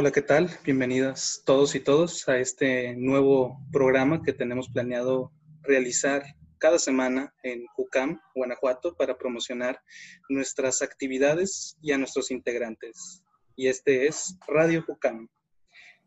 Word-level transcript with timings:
Hola, 0.00 0.12
¿qué 0.12 0.22
tal? 0.22 0.48
Bienvenidas 0.64 1.42
todos 1.44 1.74
y 1.74 1.80
todos 1.80 2.26
a 2.26 2.38
este 2.38 2.96
nuevo 2.96 3.60
programa 3.70 4.22
que 4.22 4.32
tenemos 4.32 4.70
planeado 4.70 5.30
realizar 5.60 6.22
cada 6.56 6.78
semana 6.78 7.34
en 7.42 7.66
Jucam, 7.76 8.18
Guanajuato, 8.34 8.96
para 8.96 9.18
promocionar 9.18 9.82
nuestras 10.30 10.80
actividades 10.80 11.76
y 11.82 11.92
a 11.92 11.98
nuestros 11.98 12.30
integrantes. 12.30 13.22
Y 13.56 13.68
este 13.68 14.06
es 14.06 14.38
Radio 14.48 14.82
Jucam. 14.86 15.28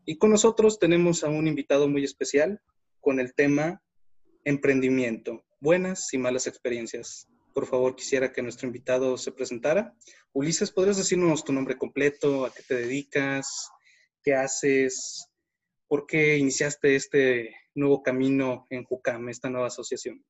Y 0.04 0.18
con 0.18 0.30
nosotros 0.30 0.80
tenemos 0.80 1.22
a 1.22 1.28
un 1.28 1.46
invitado 1.46 1.88
muy 1.88 2.02
especial 2.02 2.60
con 3.00 3.20
el 3.20 3.32
tema 3.32 3.80
emprendimiento, 4.42 5.44
buenas 5.60 6.12
y 6.12 6.18
malas 6.18 6.48
experiencias. 6.48 7.28
Por 7.54 7.66
favor, 7.66 7.94
quisiera 7.94 8.32
que 8.32 8.42
nuestro 8.42 8.66
invitado 8.66 9.16
se 9.18 9.30
presentara. 9.30 9.94
Ulises, 10.32 10.72
¿podrías 10.72 10.96
decirnos 10.96 11.44
tu 11.44 11.52
nombre 11.52 11.78
completo, 11.78 12.44
a 12.44 12.52
qué 12.52 12.64
te 12.64 12.74
dedicas, 12.74 13.70
qué 14.24 14.34
haces, 14.34 15.30
por 15.86 16.06
qué 16.06 16.38
iniciaste 16.38 16.96
este 16.96 17.54
nuevo 17.74 18.02
camino 18.02 18.66
en 18.70 18.84
JUCAM, 18.84 19.28
esta 19.28 19.50
nueva 19.50 19.68
asociación? 19.68 20.24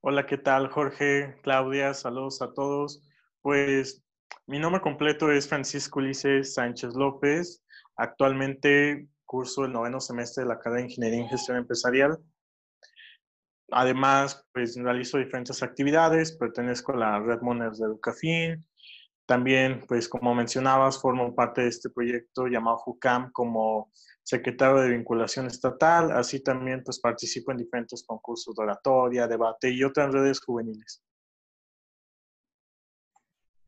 Hola, 0.00 0.24
¿qué 0.26 0.38
tal, 0.38 0.68
Jorge, 0.68 1.36
Claudia? 1.42 1.92
Saludos 1.92 2.40
a 2.40 2.54
todos. 2.54 3.02
Pues 3.42 4.02
mi 4.46 4.60
nombre 4.60 4.80
completo 4.80 5.30
es 5.32 5.48
Francisco 5.48 5.98
Ulises 5.98 6.54
Sánchez 6.54 6.94
López. 6.94 7.64
Actualmente 7.96 9.08
curso 9.26 9.64
el 9.64 9.72
noveno 9.72 10.00
semestre 10.00 10.44
de 10.44 10.48
la 10.48 10.58
carrera 10.58 10.82
de 10.82 10.88
Ingeniería 10.90 11.20
en 11.20 11.28
Gestión 11.28 11.56
Empresarial. 11.58 12.16
Además, 13.70 14.46
pues 14.54 14.76
realizo 14.76 15.18
diferentes 15.18 15.62
actividades, 15.62 16.32
pertenezco 16.38 16.92
a 16.92 16.96
la 16.96 17.20
red 17.20 17.40
Moners 17.42 17.78
de 17.78 17.86
Educafin, 17.86 18.66
también, 19.28 19.84
pues 19.86 20.08
como 20.08 20.34
mencionabas, 20.34 21.02
formo 21.02 21.34
parte 21.34 21.60
de 21.60 21.68
este 21.68 21.90
proyecto 21.90 22.46
llamado 22.46 22.78
JUCAM 22.78 23.30
como 23.30 23.92
secretario 24.22 24.76
de 24.80 24.88
vinculación 24.88 25.46
estatal, 25.46 26.12
así 26.12 26.40
también 26.40 26.82
pues 26.82 26.98
participo 26.98 27.52
en 27.52 27.58
diferentes 27.58 28.02
concursos 28.06 28.54
de 28.54 28.62
oratoria, 28.62 29.28
debate 29.28 29.68
y 29.70 29.84
otras 29.84 30.14
redes 30.14 30.40
juveniles. 30.40 31.02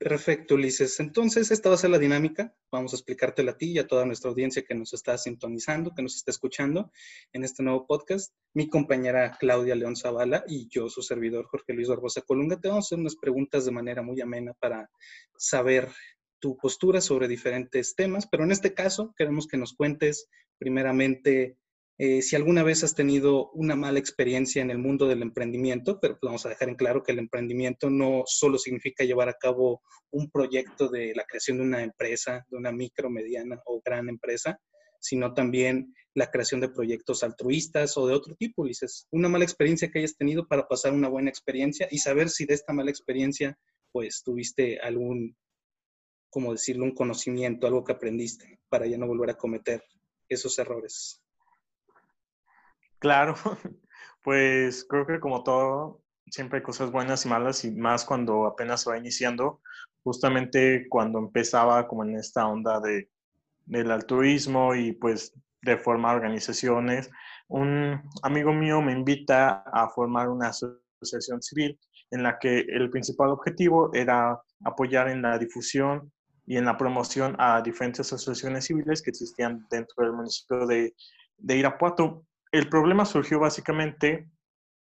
Perfecto, 0.00 0.54
Ulises. 0.54 0.98
Entonces, 0.98 1.50
esta 1.50 1.68
va 1.68 1.74
a 1.74 1.78
ser 1.78 1.90
la 1.90 1.98
dinámica. 1.98 2.54
Vamos 2.72 2.94
a 2.94 2.96
explicártela 2.96 3.50
a 3.50 3.58
ti 3.58 3.72
y 3.72 3.78
a 3.78 3.86
toda 3.86 4.06
nuestra 4.06 4.30
audiencia 4.30 4.62
que 4.62 4.74
nos 4.74 4.94
está 4.94 5.18
sintonizando, 5.18 5.92
que 5.94 6.00
nos 6.00 6.16
está 6.16 6.30
escuchando 6.30 6.90
en 7.34 7.44
este 7.44 7.62
nuevo 7.62 7.86
podcast. 7.86 8.34
Mi 8.54 8.70
compañera 8.70 9.36
Claudia 9.38 9.74
León 9.74 9.96
Zavala 9.96 10.42
y 10.48 10.68
yo, 10.68 10.88
su 10.88 11.02
servidor 11.02 11.44
Jorge 11.48 11.74
Luis 11.74 11.88
Barbosa 11.88 12.22
Colunga, 12.22 12.58
te 12.58 12.68
vamos 12.68 12.86
a 12.86 12.86
hacer 12.86 12.98
unas 12.98 13.16
preguntas 13.16 13.66
de 13.66 13.72
manera 13.72 14.00
muy 14.00 14.18
amena 14.22 14.54
para 14.54 14.90
saber 15.36 15.90
tu 16.38 16.56
postura 16.56 17.02
sobre 17.02 17.28
diferentes 17.28 17.94
temas, 17.94 18.26
pero 18.26 18.44
en 18.44 18.52
este 18.52 18.72
caso 18.72 19.12
queremos 19.18 19.46
que 19.46 19.58
nos 19.58 19.74
cuentes 19.74 20.30
primeramente 20.56 21.58
eh, 22.02 22.22
si 22.22 22.34
alguna 22.34 22.62
vez 22.62 22.82
has 22.82 22.94
tenido 22.94 23.50
una 23.50 23.76
mala 23.76 23.98
experiencia 23.98 24.62
en 24.62 24.70
el 24.70 24.78
mundo 24.78 25.06
del 25.06 25.20
emprendimiento, 25.20 26.00
pero 26.00 26.18
vamos 26.22 26.46
a 26.46 26.48
dejar 26.48 26.70
en 26.70 26.74
claro 26.74 27.02
que 27.02 27.12
el 27.12 27.18
emprendimiento 27.18 27.90
no 27.90 28.22
solo 28.24 28.56
significa 28.56 29.04
llevar 29.04 29.28
a 29.28 29.34
cabo 29.34 29.82
un 30.10 30.30
proyecto 30.30 30.88
de 30.88 31.12
la 31.14 31.24
creación 31.24 31.58
de 31.58 31.64
una 31.64 31.82
empresa, 31.82 32.46
de 32.48 32.56
una 32.56 32.72
micro, 32.72 33.10
mediana 33.10 33.60
o 33.66 33.82
gran 33.84 34.08
empresa, 34.08 34.58
sino 34.98 35.34
también 35.34 35.94
la 36.14 36.30
creación 36.30 36.62
de 36.62 36.70
proyectos 36.70 37.22
altruistas 37.22 37.94
o 37.98 38.06
de 38.06 38.14
otro 38.14 38.34
tipo, 38.34 38.62
Ulises. 38.62 39.06
Una 39.10 39.28
mala 39.28 39.44
experiencia 39.44 39.90
que 39.90 39.98
hayas 39.98 40.16
tenido 40.16 40.48
para 40.48 40.66
pasar 40.66 40.94
una 40.94 41.10
buena 41.10 41.28
experiencia 41.28 41.86
y 41.90 41.98
saber 41.98 42.30
si 42.30 42.46
de 42.46 42.54
esta 42.54 42.72
mala 42.72 42.90
experiencia, 42.90 43.58
pues 43.92 44.22
tuviste 44.24 44.80
algún, 44.80 45.36
como 46.30 46.52
decirlo, 46.52 46.84
un 46.84 46.94
conocimiento, 46.94 47.66
algo 47.66 47.84
que 47.84 47.92
aprendiste 47.92 48.58
para 48.70 48.86
ya 48.86 48.96
no 48.96 49.06
volver 49.06 49.28
a 49.28 49.36
cometer 49.36 49.84
esos 50.30 50.58
errores. 50.58 51.20
Claro, 53.00 53.34
pues 54.22 54.86
creo 54.88 55.06
que 55.06 55.20
como 55.20 55.42
todo, 55.42 56.02
siempre 56.26 56.58
hay 56.58 56.62
cosas 56.62 56.92
buenas 56.92 57.24
y 57.24 57.28
malas 57.28 57.64
y 57.64 57.72
más 57.72 58.04
cuando 58.04 58.46
apenas 58.46 58.86
va 58.86 58.98
iniciando, 58.98 59.60
justamente 60.02 60.86
cuando 60.88 61.18
empezaba 61.18 61.88
como 61.88 62.04
en 62.04 62.16
esta 62.16 62.46
onda 62.46 62.78
de, 62.80 63.10
del 63.66 63.90
altruismo 63.90 64.74
y 64.74 64.92
pues 64.92 65.32
de 65.62 65.78
formar 65.78 66.16
organizaciones, 66.16 67.10
un 67.48 68.02
amigo 68.22 68.52
mío 68.52 68.80
me 68.82 68.92
invita 68.92 69.62
a 69.72 69.88
formar 69.88 70.28
una 70.28 70.48
asociación 70.48 71.42
civil 71.42 71.78
en 72.10 72.22
la 72.22 72.38
que 72.38 72.60
el 72.60 72.90
principal 72.90 73.30
objetivo 73.30 73.90
era 73.94 74.40
apoyar 74.64 75.08
en 75.08 75.22
la 75.22 75.38
difusión 75.38 76.12
y 76.46 76.56
en 76.56 76.64
la 76.64 76.76
promoción 76.76 77.36
a 77.38 77.62
diferentes 77.62 78.12
asociaciones 78.12 78.66
civiles 78.66 79.02
que 79.02 79.10
existían 79.10 79.66
dentro 79.70 80.04
del 80.04 80.12
municipio 80.12 80.66
de, 80.66 80.94
de 81.38 81.56
Irapuato. 81.56 82.26
El 82.52 82.68
problema 82.68 83.04
surgió 83.04 83.38
básicamente 83.38 84.28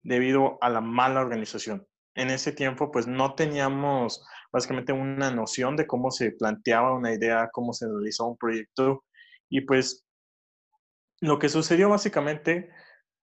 debido 0.03 0.59
a 0.62 0.71
la 0.71 0.81
mala 0.81 1.21
organización. 1.21 1.87
En 2.15 2.31
ese 2.31 2.53
tiempo, 2.53 2.91
pues 2.91 3.06
no 3.06 3.34
teníamos 3.34 4.25
básicamente 4.51 4.93
una 4.93 5.31
noción 5.31 5.77
de 5.77 5.87
cómo 5.87 6.11
se 6.11 6.33
planteaba 6.33 6.95
una 6.95 7.12
idea, 7.12 7.51
cómo 7.53 7.73
se 7.73 7.87
realizó 7.87 8.27
un 8.27 8.39
proyecto. 8.39 9.05
Y 9.51 9.61
pues 9.62 10.05
lo 11.21 11.39
que 11.39 11.49
sucedió 11.49 11.91
básicamente, 11.91 12.71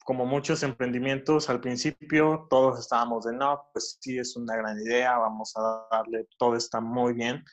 como 0.06 0.25
muchos 0.25 0.63
emprendimientos, 0.63 1.50
al 1.50 1.59
principio 1.59 2.47
todos 2.50 2.79
estábamos 2.79 3.25
de, 3.25 3.33
no, 3.33 3.67
pues 3.73 3.97
sí, 4.00 4.17
es 4.17 4.35
una 4.35 4.56
gran 4.56 4.79
idea, 4.79 5.17
vamos 5.17 5.53
a 5.56 5.88
darle, 5.91 6.27
todo 6.38 6.56
está 6.56 6.79
muy 6.79 7.13
bien. 7.13 7.44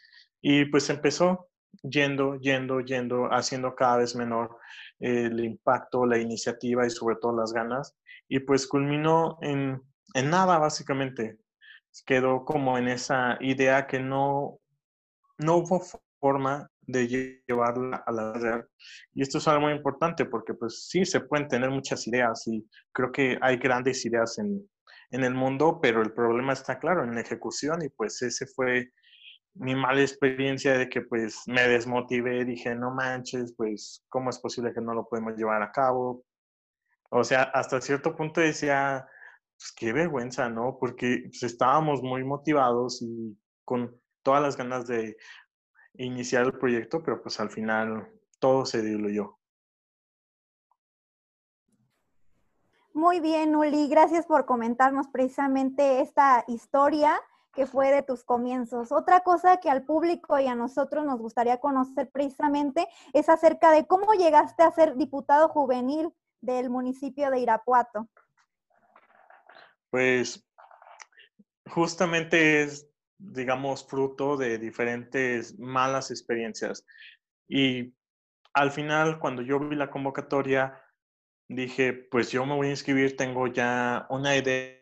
Y 0.43 0.67
pues 0.67 0.91
empezó 0.91 1.49
yendo, 1.83 2.37
yendo, 2.37 2.81
yendo, 2.81 3.29
haciendo 3.33 3.75
cada 3.75 3.99
vez 3.99 4.15
menor 4.15 4.59
el 5.03 5.45
impacto, 5.45 6.07
la 6.07 6.19
iniciativa 6.19 6.87
y 6.87 6.91
sobre 6.91 7.17
todo 7.17 7.37
las 7.37 7.53
ganas. 7.53 7.97
Y 8.29 8.39
pues 8.41 8.67
culminó 8.67 9.37
en, 9.43 9.83
en 10.15 10.31
nada, 10.31 10.59
básicamente. 10.59 11.39
Quedó 12.07 12.45
como 12.45 12.79
en 12.79 12.89
esa 12.89 13.37
idea 13.41 13.87
que 13.87 13.99
no, 13.99 14.59
no 15.39 15.57
hubo 15.57 15.83
forma 16.21 16.71
de 16.81 17.43
llevarla 17.47 18.03
a 18.07 18.13
la 18.13 18.33
real. 18.35 18.69
Y 19.13 19.23
esto 19.23 19.39
es 19.39 19.49
algo 19.49 19.63
muy 19.63 19.73
importante 19.73 20.25
porque 20.25 20.55
pues 20.55 20.89
sí, 20.89 21.05
se 21.05 21.21
pueden 21.21 21.49
tener 21.49 21.71
muchas 21.71 22.07
ideas 22.07 22.47
y 22.47 22.67
creo 22.93 23.13
que 23.13 23.39
hay 23.41 23.57
grandes 23.57 24.05
ideas 24.07 24.39
en, 24.39 24.69
en 25.11 25.25
el 25.25 25.35
mundo, 25.35 25.81
pero 25.81 26.01
el 26.03 26.13
problema 26.13 26.53
está 26.53 26.79
claro 26.79 27.05
en 27.05 27.15
la 27.15 27.21
ejecución 27.21 27.83
y 27.83 27.89
pues 27.89 28.23
ese 28.23 28.47
fue 28.47 28.93
mi 29.55 29.75
mala 29.75 30.01
experiencia 30.01 30.77
de 30.79 30.89
que 30.89 31.03
pues 31.03 31.43
me 31.47 31.69
desmotivé, 31.69 32.45
dije, 32.45 32.75
no 32.75 32.91
manches, 32.91 33.55
pues, 33.57 34.05
¿cómo 34.09 34.31
es 34.31 34.39
posible 34.39 34.73
que 34.73 34.81
no 34.81 34.95
lo 34.95 35.09
podemos 35.09 35.37
llevar 35.37 35.63
a 35.63 35.73
cabo? 35.73 36.25
O 37.11 37.25
sea, 37.25 37.43
hasta 37.43 37.81
cierto 37.81 38.17
punto 38.17 38.41
decía, 38.41 39.07
pues 39.57 39.73
qué 39.77 39.93
vergüenza, 39.93 40.49
¿no? 40.49 40.79
Porque 40.81 41.25
pues, 41.27 41.43
estábamos 41.43 42.03
muy 42.03 42.25
motivados 42.25 43.03
y 43.03 43.39
con 43.65 44.01
todas 44.23 44.43
las 44.43 44.57
ganas 44.57 44.87
de 44.87 45.17
iniciar 45.95 46.47
el 46.47 46.59
proyecto, 46.59 47.03
pero 47.03 47.23
pues 47.23 47.39
al 47.39 47.51
final 47.51 48.09
todo 48.39 48.65
se 48.65 48.83
diluyó. 48.83 49.39
Muy 52.95 53.21
bien, 53.21 53.57
Uli, 53.57 53.89
gracias 53.89 54.27
por 54.27 54.45
comentarnos 54.45 55.09
precisamente 55.09 56.01
esta 56.01 56.45
historia 56.47 57.21
que 57.53 57.67
fue 57.67 57.91
de 57.91 58.03
tus 58.03 58.25
comienzos. 58.25 58.93
Otra 58.93 59.21
cosa 59.21 59.59
que 59.59 59.71
al 59.71 59.85
público 59.85 60.39
y 60.39 60.47
a 60.47 60.55
nosotros 60.55 61.05
nos 61.05 61.19
gustaría 61.19 61.59
conocer 61.59 62.11
precisamente 62.11 62.89
es 63.13 63.29
acerca 63.29 63.71
de 63.71 63.87
cómo 63.87 64.15
llegaste 64.15 64.63
a 64.63 64.71
ser 64.71 64.97
diputado 64.97 65.49
juvenil 65.49 66.13
del 66.41 66.71
municipio 66.71 67.31
de 67.31 67.41
Irapuato. 67.41 68.09
Pues 69.91 70.45
justamente 71.69 72.63
es, 72.63 72.89
digamos, 73.19 73.87
fruto 73.87 74.37
de 74.37 74.59
diferentes 74.59 75.59
malas 75.59 76.11
experiencias. 76.11 76.85
Y 77.49 77.95
al 78.55 78.71
final, 78.71 79.19
cuando 79.19 79.43
yo 79.43 79.61
vi 79.61 79.77
la 79.77 79.91
convocatoria, 79.91 80.83
dije, 81.49 81.93
pues 81.93 82.31
yo 82.31 82.47
me 82.47 82.55
voy 82.55 82.69
a 82.69 82.71
inscribir, 82.71 83.17
tengo 83.17 83.47
ya 83.47 84.07
una 84.09 84.37
idea 84.37 84.82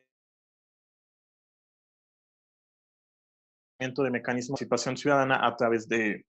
de 3.81 4.11
mecanismos 4.11 4.61
de 4.61 4.67
participación 4.67 4.97
ciudadana 4.97 5.47
a 5.47 5.57
través 5.57 5.89
de, 5.89 6.27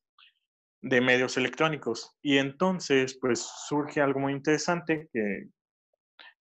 medios 0.81 1.37
electrónicos. 1.37 2.15
Y 2.21 2.37
entonces, 2.37 3.17
pues 3.19 3.41
surge 3.67 4.01
algo 4.01 4.19
muy 4.19 4.33
interesante 4.33 5.09
que 5.13 5.47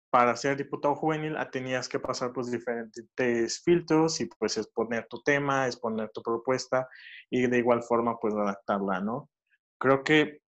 para 0.08 0.34
ser 0.34 0.56
diputado 0.56 0.96
juvenil 0.96 1.36
ah, 1.36 1.50
tenías 1.50 1.88
que 1.88 2.00
pasar 2.00 2.32
por 2.32 2.44
diferentes 2.50 3.62
filtros 3.62 4.20
y 4.20 4.26
pues 4.26 4.56
exponer 4.56 5.06
tu 5.08 5.22
tema, 5.22 5.66
exponer 5.66 6.10
tu 6.10 6.22
propuesta 6.22 6.88
y 7.28 7.46
de 7.46 7.58
igual 7.58 7.82
forma 7.82 8.18
pues 8.18 8.34
adaptarla, 8.34 9.00
¿no? 9.00 9.30
Creo 9.78 10.02
que 10.02 10.40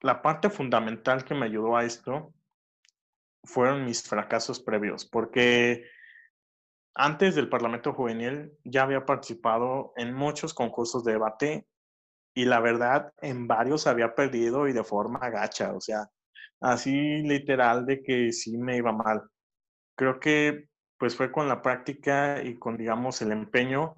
la 0.00 0.22
parte 0.22 0.50
fundamental 0.50 1.24
que 1.24 1.34
me 1.34 1.46
ayudó 1.46 1.76
a 1.76 1.84
esto 1.84 2.32
fueron 3.44 3.84
mis 3.84 4.02
fracasos 4.02 4.60
previos, 4.60 5.04
porque 5.04 5.84
antes 6.96 7.34
del 7.34 7.48
Parlamento 7.48 7.92
Juvenil 7.92 8.52
ya 8.64 8.82
había 8.82 9.04
participado 9.04 9.92
en 9.96 10.14
muchos 10.14 10.54
concursos 10.54 11.04
de 11.04 11.12
debate 11.12 11.66
y 12.34 12.44
la 12.44 12.60
verdad 12.60 13.12
en 13.20 13.46
varios 13.46 13.86
había 13.86 14.14
perdido 14.14 14.66
y 14.68 14.72
de 14.72 14.84
forma 14.84 15.30
gacha, 15.30 15.72
o 15.72 15.80
sea, 15.80 16.08
así 16.60 17.22
literal 17.22 17.86
de 17.86 18.02
que 18.02 18.32
sí 18.32 18.56
me 18.58 18.76
iba 18.76 18.92
mal. 18.92 19.22
Creo 19.96 20.20
que 20.20 20.68
pues 20.98 21.14
fue 21.14 21.30
con 21.30 21.48
la 21.48 21.60
práctica 21.60 22.42
y 22.42 22.58
con, 22.58 22.76
digamos, 22.76 23.20
el 23.20 23.32
empeño 23.32 23.94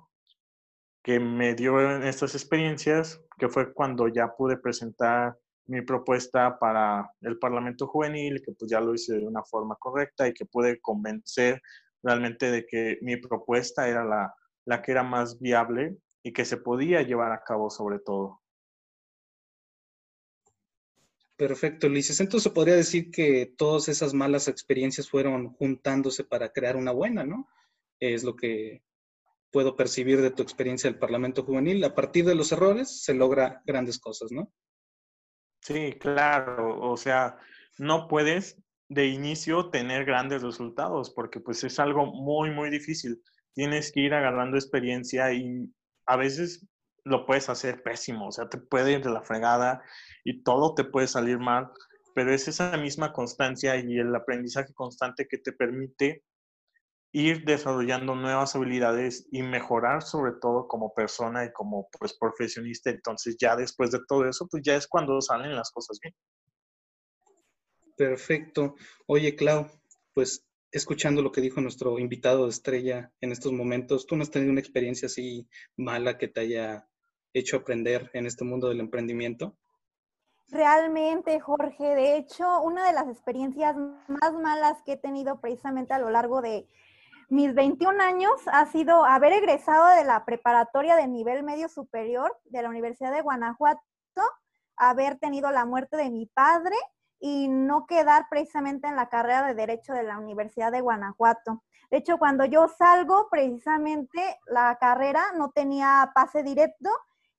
que 1.03 1.21
me 1.21 1.55
dio 1.55 1.81
en 1.81 2.03
estas 2.03 2.35
experiencias, 2.35 3.21
que 3.39 3.49
fue 3.49 3.73
cuando 3.73 4.09
ya 4.09 4.35
pude 4.37 4.57
presentar 4.57 5.37
mi 5.67 5.83
propuesta 5.83 6.59
para 6.59 7.09
el 7.21 7.39
Parlamento 7.39 7.87
Juvenil, 7.87 8.43
que 8.45 8.53
pues 8.53 8.71
ya 8.71 8.81
lo 8.81 8.95
hice 8.95 9.19
de 9.19 9.27
una 9.27 9.45
forma 9.45 9.77
correcta 9.77 10.27
y 10.27 10.35
que 10.35 10.47
pude 10.47 10.81
convencer 10.81 11.61
realmente 12.03 12.51
de 12.51 12.67
que 12.67 12.99
mi 13.03 13.17
propuesta 13.17 13.89
era 13.89 14.05
la, 14.05 14.35
la 14.65 14.83
que 14.83 14.93
era 14.93 15.03
más 15.03 15.39
viable 15.41 15.97
y 16.23 16.33
que 16.33 16.45
se 16.45 16.57
podía 16.57 17.03
llevar 17.03 17.33
a 17.33 17.43
cabo 17.43 17.71
sobre 17.71 17.99
todo. 17.99 18.43
Perfecto, 21.37 21.87
Ulises. 21.87 22.19
Entonces 22.19 22.43
se 22.43 22.51
podría 22.51 22.75
decir 22.75 23.11
que 23.13 23.55
todas 23.57 23.89
esas 23.89 24.13
malas 24.13 24.49
experiencias 24.49 25.09
fueron 25.09 25.53
juntándose 25.55 26.25
para 26.25 26.53
crear 26.53 26.77
una 26.77 26.91
buena, 26.91 27.25
¿no? 27.25 27.49
Es 28.01 28.25
lo 28.25 28.35
que 28.35 28.83
puedo 29.53 29.77
percibir 29.77 30.21
de 30.21 30.33
tu 30.33 30.43
experiencia 30.43 30.91
del 30.91 30.99
Parlamento 30.99 31.45
Juvenil. 31.45 31.83
A 31.85 31.95
partir 31.95 32.25
de 32.25 32.35
los 32.35 32.51
errores 32.51 33.05
se 33.05 33.15
logra 33.15 33.63
grandes 33.65 34.01
cosas, 34.01 34.33
¿no? 34.33 34.53
Sí, 35.61 35.95
claro. 36.01 36.81
O 36.81 36.97
sea, 36.97 37.39
no 37.79 38.09
puedes 38.09 38.61
de 38.89 39.07
inicio 39.07 39.71
tener 39.71 40.05
grandes 40.05 40.43
resultados 40.43 41.11
porque 41.11 41.41
pues 41.41 41.63
es 41.65 41.79
algo 41.79 42.07
muy, 42.07 42.51
muy 42.51 42.71
difícil. 42.71 43.23
Tienes 43.55 43.93
que 43.93 44.01
ir 44.01 44.15
agarrando 44.15 44.57
experiencia 44.57 45.33
y 45.33 45.71
a 46.07 46.17
veces 46.17 46.67
lo 47.05 47.27
puedes 47.27 47.49
hacer 47.49 47.83
pésimo, 47.83 48.29
o 48.29 48.33
sea, 48.33 48.49
te 48.49 48.59
puede 48.59 48.93
ir 48.93 49.03
de 49.03 49.11
la 49.11 49.23
fregada 49.23 49.83
y 50.25 50.43
todo 50.43 50.75
te 50.75 50.85
puede 50.85 51.07
salir 51.07 51.39
mal, 51.39 51.71
pero 52.15 52.33
es 52.33 52.49
esa 52.49 52.77
misma 52.77 53.13
constancia 53.13 53.77
y 53.77 53.99
el 53.99 54.15
aprendizaje 54.15 54.75
constante 54.75 55.27
que 55.29 55.39
te 55.39 55.53
permite 55.53 56.25
ir 57.13 57.45
desarrollando 57.45 58.15
nuevas 58.15 58.55
habilidades 58.55 59.27
y 59.33 59.43
mejorar 59.43 60.03
sobre 60.03 60.33
todo 60.41 60.69
como 60.69 60.93
persona 60.93 61.45
y 61.45 61.53
como 61.53 61.89
pues 61.99 62.17
profesionista. 62.19 62.91
Entonces 62.91 63.37
ya 63.41 63.57
después 63.57 63.91
de 63.91 64.01
todo 64.07 64.29
eso, 64.29 64.47
pues 64.51 64.63
ya 64.65 64.77
es 64.77 64.87
cuando 64.87 65.21
salen 65.21 65.55
las 65.55 65.71
cosas 65.71 65.99
bien. 66.03 66.15
Perfecto. 67.99 68.77
Oye, 69.07 69.35
Clau, 69.35 69.67
pues 70.15 70.47
escuchando 70.71 71.21
lo 71.21 71.33
que 71.33 71.41
dijo 71.41 71.61
nuestro 71.61 71.99
invitado 71.99 72.45
de 72.45 72.51
estrella 72.51 73.11
en 73.21 73.33
estos 73.33 73.53
momentos, 73.53 74.07
¿tú 74.07 74.15
no 74.15 74.23
has 74.23 74.31
tenido 74.31 74.53
una 74.53 74.61
experiencia 74.61 75.07
así 75.07 75.49
mala 75.77 76.17
que 76.17 76.29
te 76.29 76.41
haya 76.41 76.89
hecho 77.35 77.57
aprender 77.57 78.09
en 78.15 78.27
este 78.27 78.45
mundo 78.45 78.69
del 78.69 78.79
emprendimiento? 78.79 79.57
Realmente, 80.47 81.41
Jorge. 81.41 81.97
De 81.97 82.17
hecho, 82.17 82.61
una 82.63 82.87
de 82.87 82.93
las 82.93 83.09
experiencias 83.09 83.77
más 83.77 84.33
malas 84.33 84.81
que 84.87 84.93
he 84.93 84.97
tenido 84.97 85.41
precisamente 85.41 85.93
a 85.93 85.99
lo 85.99 86.11
largo 86.11 86.41
de 86.41 86.69
mis 87.29 87.53
21 87.53 88.01
años 88.01 88.31
ha 88.47 88.65
sido 88.67 89.05
haber 89.05 89.33
egresado 89.33 89.89
de 89.97 90.05
la 90.05 90.25
preparatoria 90.25 90.95
de 90.95 91.09
nivel 91.09 91.43
medio 91.43 91.69
superior 91.69 92.39
de 92.45 92.63
la 92.63 92.69
Universidad 92.71 93.13
de 93.13 93.23
Guanajuato, 93.23 93.83
haber 94.77 95.19
tenido 95.19 95.51
la 95.51 95.65
muerte 95.65 95.97
de 95.97 96.11
mi 96.11 96.27
padre 96.27 96.77
y 97.21 97.49
no 97.49 97.87
quedar 97.87 98.27
precisamente 98.31 98.89
en 98.89 98.97
la 98.97 99.09
carrera 99.09 99.47
de 99.47 99.55
Derecho 99.55 99.93
de 99.93 100.03
la 100.03 100.19
Universidad 100.19 100.73
de 100.73 100.81
Guanajuato. 100.81 101.63
De 101.91 101.99
hecho, 101.99 102.19
cuando 102.19 102.45
yo 102.45 102.69
salgo, 102.69 103.29
precisamente 103.31 104.39
la 104.47 104.77
carrera 104.79 105.23
no 105.37 105.51
tenía 105.51 106.11
pase 106.15 106.43
directo 106.43 106.91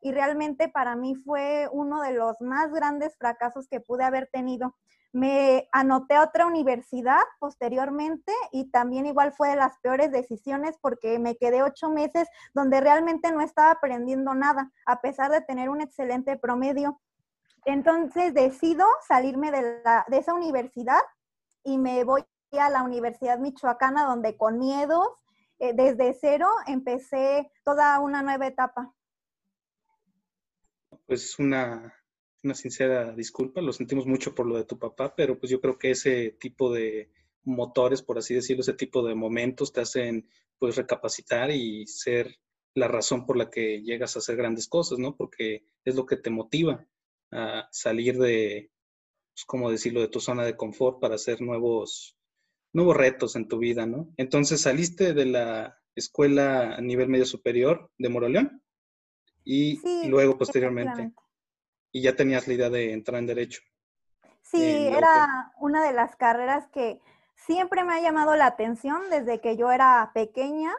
y 0.02 0.12
realmente 0.12 0.70
para 0.70 0.96
mí 0.96 1.16
fue 1.16 1.68
uno 1.72 2.02
de 2.02 2.14
los 2.14 2.40
más 2.42 2.72
grandes 2.72 3.16
fracasos 3.18 3.68
que 3.68 3.80
pude 3.80 4.04
haber 4.04 4.28
tenido. 4.32 4.76
Me 5.12 5.68
anoté 5.72 6.16
a 6.16 6.24
otra 6.24 6.46
universidad 6.46 7.22
posteriormente 7.40 8.32
y 8.52 8.70
también 8.70 9.08
igual 9.08 9.34
fue 9.34 9.50
de 9.50 9.56
las 9.56 9.78
peores 9.80 10.12
decisiones 10.12 10.78
porque 10.80 11.18
me 11.18 11.36
quedé 11.36 11.64
ocho 11.64 11.90
meses 11.90 12.28
donde 12.54 12.80
realmente 12.80 13.32
no 13.32 13.42
estaba 13.42 13.72
aprendiendo 13.72 14.36
nada, 14.36 14.72
a 14.86 15.02
pesar 15.02 15.32
de 15.32 15.42
tener 15.42 15.70
un 15.70 15.82
excelente 15.82 16.38
promedio. 16.38 17.00
Entonces 17.66 18.34
decido 18.34 18.86
salirme 19.08 19.52
de, 19.52 19.82
la, 19.84 20.06
de 20.08 20.18
esa 20.18 20.34
universidad 20.34 21.02
y 21.64 21.78
me 21.78 22.04
voy 22.04 22.24
a 22.52 22.70
la 22.70 22.84
Universidad 22.84 23.40
Michoacana, 23.40 24.06
donde 24.06 24.36
con 24.38 24.58
miedos, 24.58 25.08
eh, 25.60 25.74
desde 25.74 26.18
cero, 26.20 26.48
empecé 26.68 27.52
toda 27.64 28.00
una 28.00 28.22
nueva 28.24 28.48
etapa. 28.48 28.94
Pues 31.06 31.38
una, 31.38 31.94
una 32.44 32.54
sincera 32.54 33.12
disculpa, 33.14 33.62
lo 33.62 33.74
sentimos 33.74 34.06
mucho 34.06 34.34
por 34.34 34.46
lo 34.46 34.58
de 34.58 34.64
tu 34.64 34.80
papá, 34.80 35.14
pero 35.16 35.38
pues 35.38 35.52
yo 35.52 35.60
creo 35.60 35.78
que 35.78 35.92
ese 35.92 36.32
tipo 36.40 36.72
de 36.74 37.12
motores, 37.44 38.02
por 38.02 38.18
así 38.18 38.34
decirlo, 38.34 38.62
ese 38.62 38.74
tipo 38.74 39.06
de 39.06 39.16
momentos 39.16 39.74
te 39.74 39.82
hacen 39.82 40.30
pues 40.58 40.76
recapacitar 40.76 41.52
y 41.52 41.88
ser 41.88 42.40
la 42.76 42.88
razón 42.88 43.26
por 43.26 43.38
la 43.38 43.50
que 43.50 43.82
llegas 43.82 44.16
a 44.16 44.20
hacer 44.20 44.36
grandes 44.36 44.68
cosas, 44.68 45.00
¿no? 45.00 45.16
Porque 45.16 45.66
es 45.84 45.96
lo 45.96 46.06
que 46.06 46.18
te 46.18 46.30
motiva 46.30 46.86
a 47.32 47.68
salir 47.72 48.18
de, 48.18 48.72
pues, 49.34 49.46
¿cómo 49.46 49.72
decirlo?, 49.72 50.02
de 50.02 50.08
tu 50.08 50.20
zona 50.20 50.44
de 50.44 50.58
confort 50.58 51.00
para 51.00 51.16
hacer 51.16 51.42
nuevos, 51.42 52.18
nuevos 52.74 52.96
retos 52.98 53.36
en 53.36 53.48
tu 53.48 53.58
vida, 53.58 53.86
¿no? 53.86 54.10
Entonces 54.18 54.62
saliste 54.62 55.14
de 55.14 55.26
la 55.26 55.80
escuela 55.96 56.76
a 56.76 56.82
nivel 56.82 57.10
medio 57.10 57.26
superior 57.26 57.92
de 57.98 58.10
Moroleón 58.10 58.64
y 59.44 59.80
luego 60.08 60.38
posteriormente. 60.38 61.12
Y 61.92 62.02
ya 62.02 62.16
tenías 62.16 62.48
la 62.48 62.54
idea 62.54 62.70
de 62.70 62.94
entrar 62.94 63.20
en 63.20 63.26
derecho. 63.26 63.62
Sí, 64.42 64.64
era 64.64 65.52
una 65.60 65.86
de 65.86 65.94
las 65.94 66.16
carreras 66.16 66.68
que 66.72 67.00
siempre 67.36 67.84
me 67.84 67.94
ha 67.94 68.02
llamado 68.02 68.36
la 68.36 68.46
atención 68.48 69.10
desde 69.10 69.42
que 69.42 69.58
yo 69.58 69.72
era 69.72 70.12
pequeña. 70.14 70.72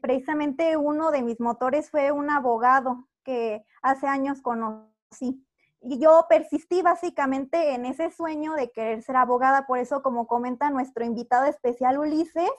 precisamente 0.00 0.76
uno 0.76 1.10
de 1.10 1.22
mis 1.22 1.40
motores 1.40 1.90
fue 1.90 2.12
un 2.12 2.30
abogado 2.30 3.08
que 3.24 3.64
hace 3.82 4.06
años 4.06 4.42
conocí. 4.42 5.44
Y 5.82 5.98
yo 5.98 6.26
persistí 6.28 6.80
básicamente 6.82 7.74
en 7.74 7.84
ese 7.84 8.10
sueño 8.10 8.54
de 8.54 8.70
querer 8.70 9.02
ser 9.02 9.16
abogada, 9.16 9.66
por 9.66 9.78
eso 9.78 10.02
como 10.02 10.26
comenta 10.26 10.70
nuestro 10.70 11.04
invitado 11.04 11.46
especial 11.46 11.98
Ulises, 11.98 12.50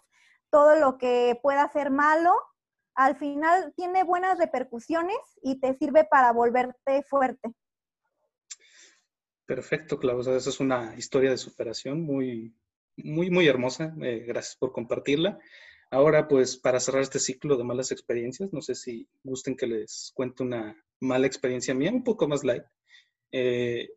todo 0.49 0.75
lo 0.75 0.97
que 0.97 1.39
pueda 1.41 1.67
ser 1.69 1.89
malo, 1.89 2.33
al 2.95 3.15
final 3.15 3.73
tiene 3.75 4.03
buenas 4.03 4.37
repercusiones 4.37 5.17
y 5.41 5.59
te 5.59 5.73
sirve 5.75 6.03
para 6.03 6.31
volverte 6.31 7.03
fuerte. 7.03 7.53
Perfecto, 9.45 9.97
Claudia. 9.99 10.35
Esa 10.35 10.49
es 10.49 10.59
una 10.59 10.95
historia 10.95 11.31
de 11.31 11.37
superación 11.37 12.01
muy, 12.01 12.55
muy, 12.97 13.29
muy 13.29 13.47
hermosa. 13.47 13.93
Eh, 14.01 14.23
gracias 14.27 14.55
por 14.55 14.71
compartirla. 14.71 15.39
Ahora, 15.89 16.27
pues, 16.27 16.57
para 16.57 16.79
cerrar 16.79 17.01
este 17.01 17.19
ciclo 17.19 17.57
de 17.57 17.63
malas 17.63 17.91
experiencias, 17.91 18.51
no 18.53 18.61
sé 18.61 18.73
si 18.75 19.07
gusten 19.23 19.55
que 19.55 19.67
les 19.67 20.11
cuente 20.15 20.43
una 20.43 20.75
mala 20.99 21.27
experiencia 21.27 21.73
mía, 21.73 21.91
un 21.91 22.03
poco 22.03 22.27
más 22.27 22.43
light. 22.43 22.63
Eh, 23.33 23.89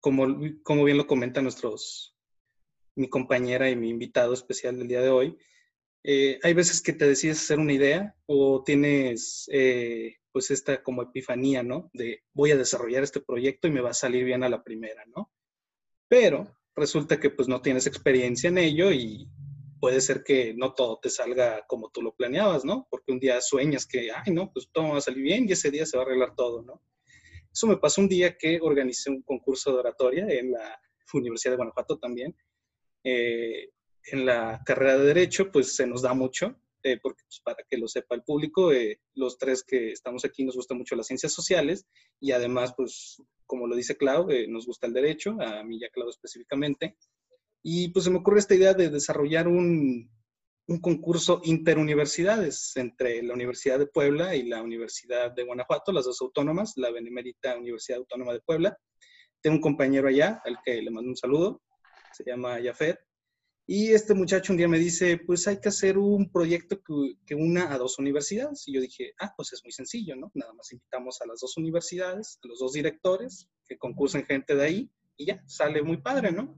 como, 0.00 0.26
como 0.62 0.84
bien 0.84 0.96
lo 0.96 1.06
comentan 1.06 1.44
nuestros, 1.44 2.16
mi 2.94 3.08
compañera 3.08 3.68
y 3.68 3.76
mi 3.76 3.90
invitado 3.90 4.32
especial 4.32 4.78
del 4.78 4.88
día 4.88 5.02
de 5.02 5.10
hoy, 5.10 5.36
eh, 6.04 6.38
hay 6.42 6.54
veces 6.54 6.80
que 6.80 6.92
te 6.92 7.06
decides 7.06 7.40
hacer 7.40 7.58
una 7.58 7.72
idea 7.72 8.16
o 8.26 8.62
tienes 8.64 9.48
eh, 9.52 10.16
pues 10.32 10.50
esta 10.50 10.82
como 10.82 11.02
epifanía, 11.02 11.62
¿no? 11.62 11.90
De 11.92 12.24
voy 12.32 12.52
a 12.52 12.56
desarrollar 12.56 13.02
este 13.02 13.20
proyecto 13.20 13.68
y 13.68 13.72
me 13.72 13.80
va 13.80 13.90
a 13.90 13.94
salir 13.94 14.24
bien 14.24 14.42
a 14.42 14.48
la 14.48 14.62
primera, 14.62 15.04
¿no? 15.14 15.30
Pero 16.08 16.56
resulta 16.74 17.20
que 17.20 17.30
pues 17.30 17.48
no 17.48 17.62
tienes 17.62 17.86
experiencia 17.86 18.48
en 18.48 18.58
ello 18.58 18.90
y 18.90 19.28
puede 19.80 20.00
ser 20.00 20.22
que 20.22 20.54
no 20.54 20.74
todo 20.74 20.98
te 21.00 21.10
salga 21.10 21.64
como 21.66 21.90
tú 21.90 22.02
lo 22.02 22.14
planeabas, 22.14 22.64
¿no? 22.64 22.86
Porque 22.90 23.12
un 23.12 23.20
día 23.20 23.40
sueñas 23.40 23.86
que, 23.86 24.10
ay, 24.12 24.32
no, 24.32 24.52
pues 24.52 24.68
todo 24.72 24.90
va 24.90 24.98
a 24.98 25.00
salir 25.00 25.22
bien 25.22 25.48
y 25.48 25.52
ese 25.52 25.70
día 25.70 25.86
se 25.86 25.96
va 25.96 26.04
a 26.04 26.06
arreglar 26.06 26.34
todo, 26.34 26.62
¿no? 26.62 26.82
Eso 27.52 27.66
me 27.66 27.76
pasó 27.76 28.00
un 28.00 28.08
día 28.08 28.36
que 28.36 28.58
organicé 28.60 29.10
un 29.10 29.22
concurso 29.22 29.72
de 29.72 29.78
oratoria 29.78 30.26
en 30.28 30.52
la 30.52 30.80
Universidad 31.12 31.52
de 31.52 31.56
Guanajuato 31.56 31.98
también. 31.98 32.34
Eh, 33.04 33.70
en 34.06 34.26
la 34.26 34.62
carrera 34.64 34.98
de 34.98 35.06
Derecho, 35.06 35.50
pues 35.52 35.76
se 35.76 35.86
nos 35.86 36.02
da 36.02 36.14
mucho, 36.14 36.56
eh, 36.82 36.98
porque 37.00 37.22
pues, 37.24 37.40
para 37.44 37.58
que 37.68 37.76
lo 37.76 37.86
sepa 37.88 38.14
el 38.14 38.22
público, 38.22 38.72
eh, 38.72 39.00
los 39.14 39.38
tres 39.38 39.62
que 39.62 39.92
estamos 39.92 40.24
aquí 40.24 40.44
nos 40.44 40.56
gustan 40.56 40.78
mucho 40.78 40.96
las 40.96 41.06
ciencias 41.06 41.32
sociales 41.32 41.86
y 42.20 42.32
además, 42.32 42.74
pues 42.76 43.18
como 43.46 43.66
lo 43.66 43.76
dice 43.76 43.96
Clau, 43.96 44.28
nos 44.48 44.66
gusta 44.66 44.86
el 44.86 44.94
derecho, 44.94 45.36
a 45.40 45.62
mí 45.62 45.78
ya 45.78 45.90
Clau 45.90 46.08
específicamente. 46.08 46.96
Y 47.62 47.88
pues 47.90 48.06
se 48.06 48.10
me 48.10 48.18
ocurre 48.18 48.40
esta 48.40 48.54
idea 48.54 48.74
de 48.74 48.88
desarrollar 48.88 49.46
un, 49.46 50.10
un 50.72 50.80
concurso 50.80 51.40
interuniversidades 51.44 52.76
entre 52.76 53.22
la 53.22 53.34
Universidad 53.34 53.78
de 53.78 53.86
Puebla 53.86 54.34
y 54.34 54.44
la 54.44 54.62
Universidad 54.62 55.30
de 55.32 55.44
Guanajuato, 55.44 55.92
las 55.92 56.06
dos 56.06 56.20
autónomas, 56.22 56.72
la 56.76 56.90
Benemérita 56.90 57.58
Universidad 57.58 57.98
Autónoma 57.98 58.32
de 58.32 58.40
Puebla. 58.40 58.76
Tengo 59.42 59.56
un 59.56 59.62
compañero 59.62 60.08
allá, 60.08 60.40
al 60.44 60.56
que 60.64 60.80
le 60.80 60.90
mando 60.90 61.10
un 61.10 61.16
saludo, 61.16 61.62
se 62.12 62.24
llama 62.24 62.58
Jafet, 62.62 62.98
Y 63.66 63.92
este 63.92 64.14
muchacho 64.14 64.52
un 64.52 64.56
día 64.56 64.68
me 64.68 64.78
dice, 64.78 65.18
pues 65.18 65.46
hay 65.46 65.60
que 65.60 65.68
hacer 65.68 65.98
un 65.98 66.32
proyecto 66.32 66.80
que, 66.82 67.16
que, 67.26 67.34
una 67.34 67.72
a 67.72 67.76
dos 67.76 67.98
universidades. 67.98 68.66
Y 68.66 68.74
yo 68.74 68.80
dije, 68.80 69.12
ah, 69.20 69.32
pues 69.36 69.52
es 69.52 69.62
muy 69.64 69.72
sencillo, 69.72 70.16
¿no? 70.16 70.30
Nada 70.34 70.54
más 70.54 70.72
invitamos 70.72 71.20
a 71.20 71.26
las 71.26 71.40
dos 71.40 71.56
universidades, 71.58 72.38
a 72.42 72.48
los 72.48 72.60
dos 72.60 72.72
directores, 72.72 73.48
que 73.66 73.76
concursen 73.76 74.24
gente 74.24 74.54
de 74.54 74.64
ahí, 74.64 74.90
y 75.16 75.26
ya, 75.26 75.42
sale 75.46 75.82
muy 75.82 75.98
padre, 75.98 76.32
¿no? 76.32 76.56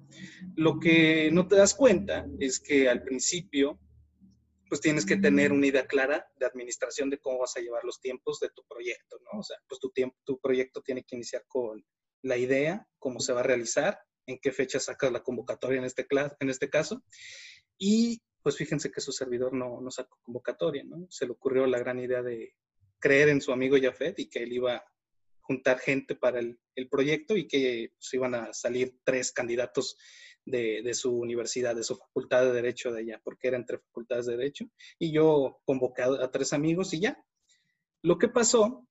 Lo 0.56 0.78
que 0.78 1.30
no 1.32 1.48
te 1.48 1.56
das 1.56 1.74
cuenta 1.74 2.26
es 2.38 2.60
que 2.60 2.88
al 2.88 3.02
principio, 3.02 3.78
pues 4.68 4.80
tienes 4.80 5.04
que 5.06 5.16
tener 5.16 5.52
una 5.52 5.66
idea 5.66 5.86
clara 5.86 6.26
de 6.36 6.46
administración 6.46 7.10
de 7.10 7.18
cómo 7.18 7.40
vas 7.40 7.56
a 7.56 7.60
llevar 7.60 7.84
los 7.84 8.00
tiempos 8.00 8.40
de 8.40 8.50
tu 8.50 8.64
proyecto, 8.66 9.18
¿no? 9.20 9.40
O 9.40 9.42
sea, 9.42 9.56
pues 9.68 9.80
tu, 9.80 9.90
tiempo, 9.90 10.16
tu 10.24 10.40
proyecto 10.40 10.82
tiene 10.82 11.04
que 11.04 11.16
iniciar 11.16 11.44
con 11.48 11.84
la 12.22 12.36
idea, 12.36 12.86
cómo 12.98 13.20
se 13.20 13.32
va 13.32 13.40
a 13.40 13.44
realizar, 13.44 13.98
en 14.26 14.38
qué 14.38 14.52
fecha 14.52 14.80
sacas 14.80 15.12
la 15.12 15.22
convocatoria 15.22 15.78
en 15.78 15.84
este, 15.84 16.06
en 16.40 16.50
este 16.50 16.70
caso. 16.70 17.02
Y 17.78 18.22
pues 18.42 18.56
fíjense 18.56 18.90
que 18.90 19.00
su 19.00 19.12
servidor 19.12 19.52
no, 19.52 19.80
no 19.80 19.90
sacó 19.90 20.18
convocatoria, 20.22 20.84
¿no? 20.84 21.06
Se 21.10 21.26
le 21.26 21.32
ocurrió 21.32 21.66
la 21.66 21.78
gran 21.78 21.98
idea 21.98 22.22
de 22.22 22.54
creer 22.98 23.28
en 23.28 23.40
su 23.40 23.52
amigo 23.52 23.76
Jafet 23.80 24.18
y 24.18 24.28
que 24.28 24.42
él 24.42 24.52
iba 24.52 24.76
a 24.76 24.84
juntar 25.40 25.78
gente 25.78 26.14
para 26.14 26.40
el, 26.40 26.58
el 26.74 26.88
proyecto 26.88 27.36
y 27.36 27.46
que 27.46 27.58
se 27.58 27.94
pues, 27.96 28.14
iban 28.14 28.34
a 28.34 28.52
salir 28.54 28.98
tres 29.04 29.32
candidatos 29.32 29.96
de, 30.44 30.94
su 30.94 31.16
universidad, 31.16 31.74
de 31.74 31.82
su 31.82 31.96
facultad 31.96 32.44
de 32.44 32.52
Derecho 32.52 32.92
de 32.92 33.00
allá, 33.00 33.20
porque 33.22 33.48
era 33.48 33.56
entre 33.56 33.78
facultades 33.78 34.26
de 34.26 34.36
Derecho. 34.36 34.66
Y 34.98 35.12
yo 35.12 35.60
convoqué 35.64 36.02
a 36.02 36.30
tres 36.30 36.52
amigos 36.52 36.92
y 36.94 37.00
ya. 37.00 37.22
Lo 38.02 38.18
que 38.18 38.28
pasó 38.28 38.86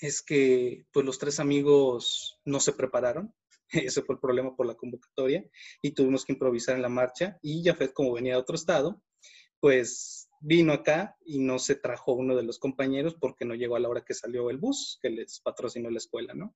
es 0.00 0.22
que 0.22 0.86
pues 0.92 1.04
los 1.04 1.18
tres 1.18 1.40
amigos 1.40 2.38
no 2.44 2.60
se 2.60 2.72
prepararon, 2.72 3.34
ese 3.70 4.02
fue 4.02 4.14
el 4.14 4.20
problema 4.20 4.54
por 4.54 4.66
la 4.66 4.74
convocatoria 4.74 5.44
y 5.82 5.92
tuvimos 5.92 6.24
que 6.24 6.32
improvisar 6.32 6.76
en 6.76 6.82
la 6.82 6.88
marcha 6.88 7.38
y 7.42 7.64
Jafet 7.64 7.92
como 7.92 8.12
venía 8.12 8.34
de 8.34 8.40
otro 8.40 8.54
estado, 8.54 9.02
pues 9.60 10.28
vino 10.40 10.72
acá 10.72 11.16
y 11.24 11.40
no 11.40 11.58
se 11.58 11.74
trajo 11.74 12.12
uno 12.12 12.36
de 12.36 12.44
los 12.44 12.58
compañeros 12.58 13.16
porque 13.18 13.44
no 13.44 13.54
llegó 13.54 13.76
a 13.76 13.80
la 13.80 13.88
hora 13.88 14.04
que 14.04 14.14
salió 14.14 14.50
el 14.50 14.58
bus 14.58 14.98
que 15.02 15.10
les 15.10 15.40
patrocinó 15.40 15.90
la 15.90 15.98
escuela, 15.98 16.32
¿no? 16.34 16.54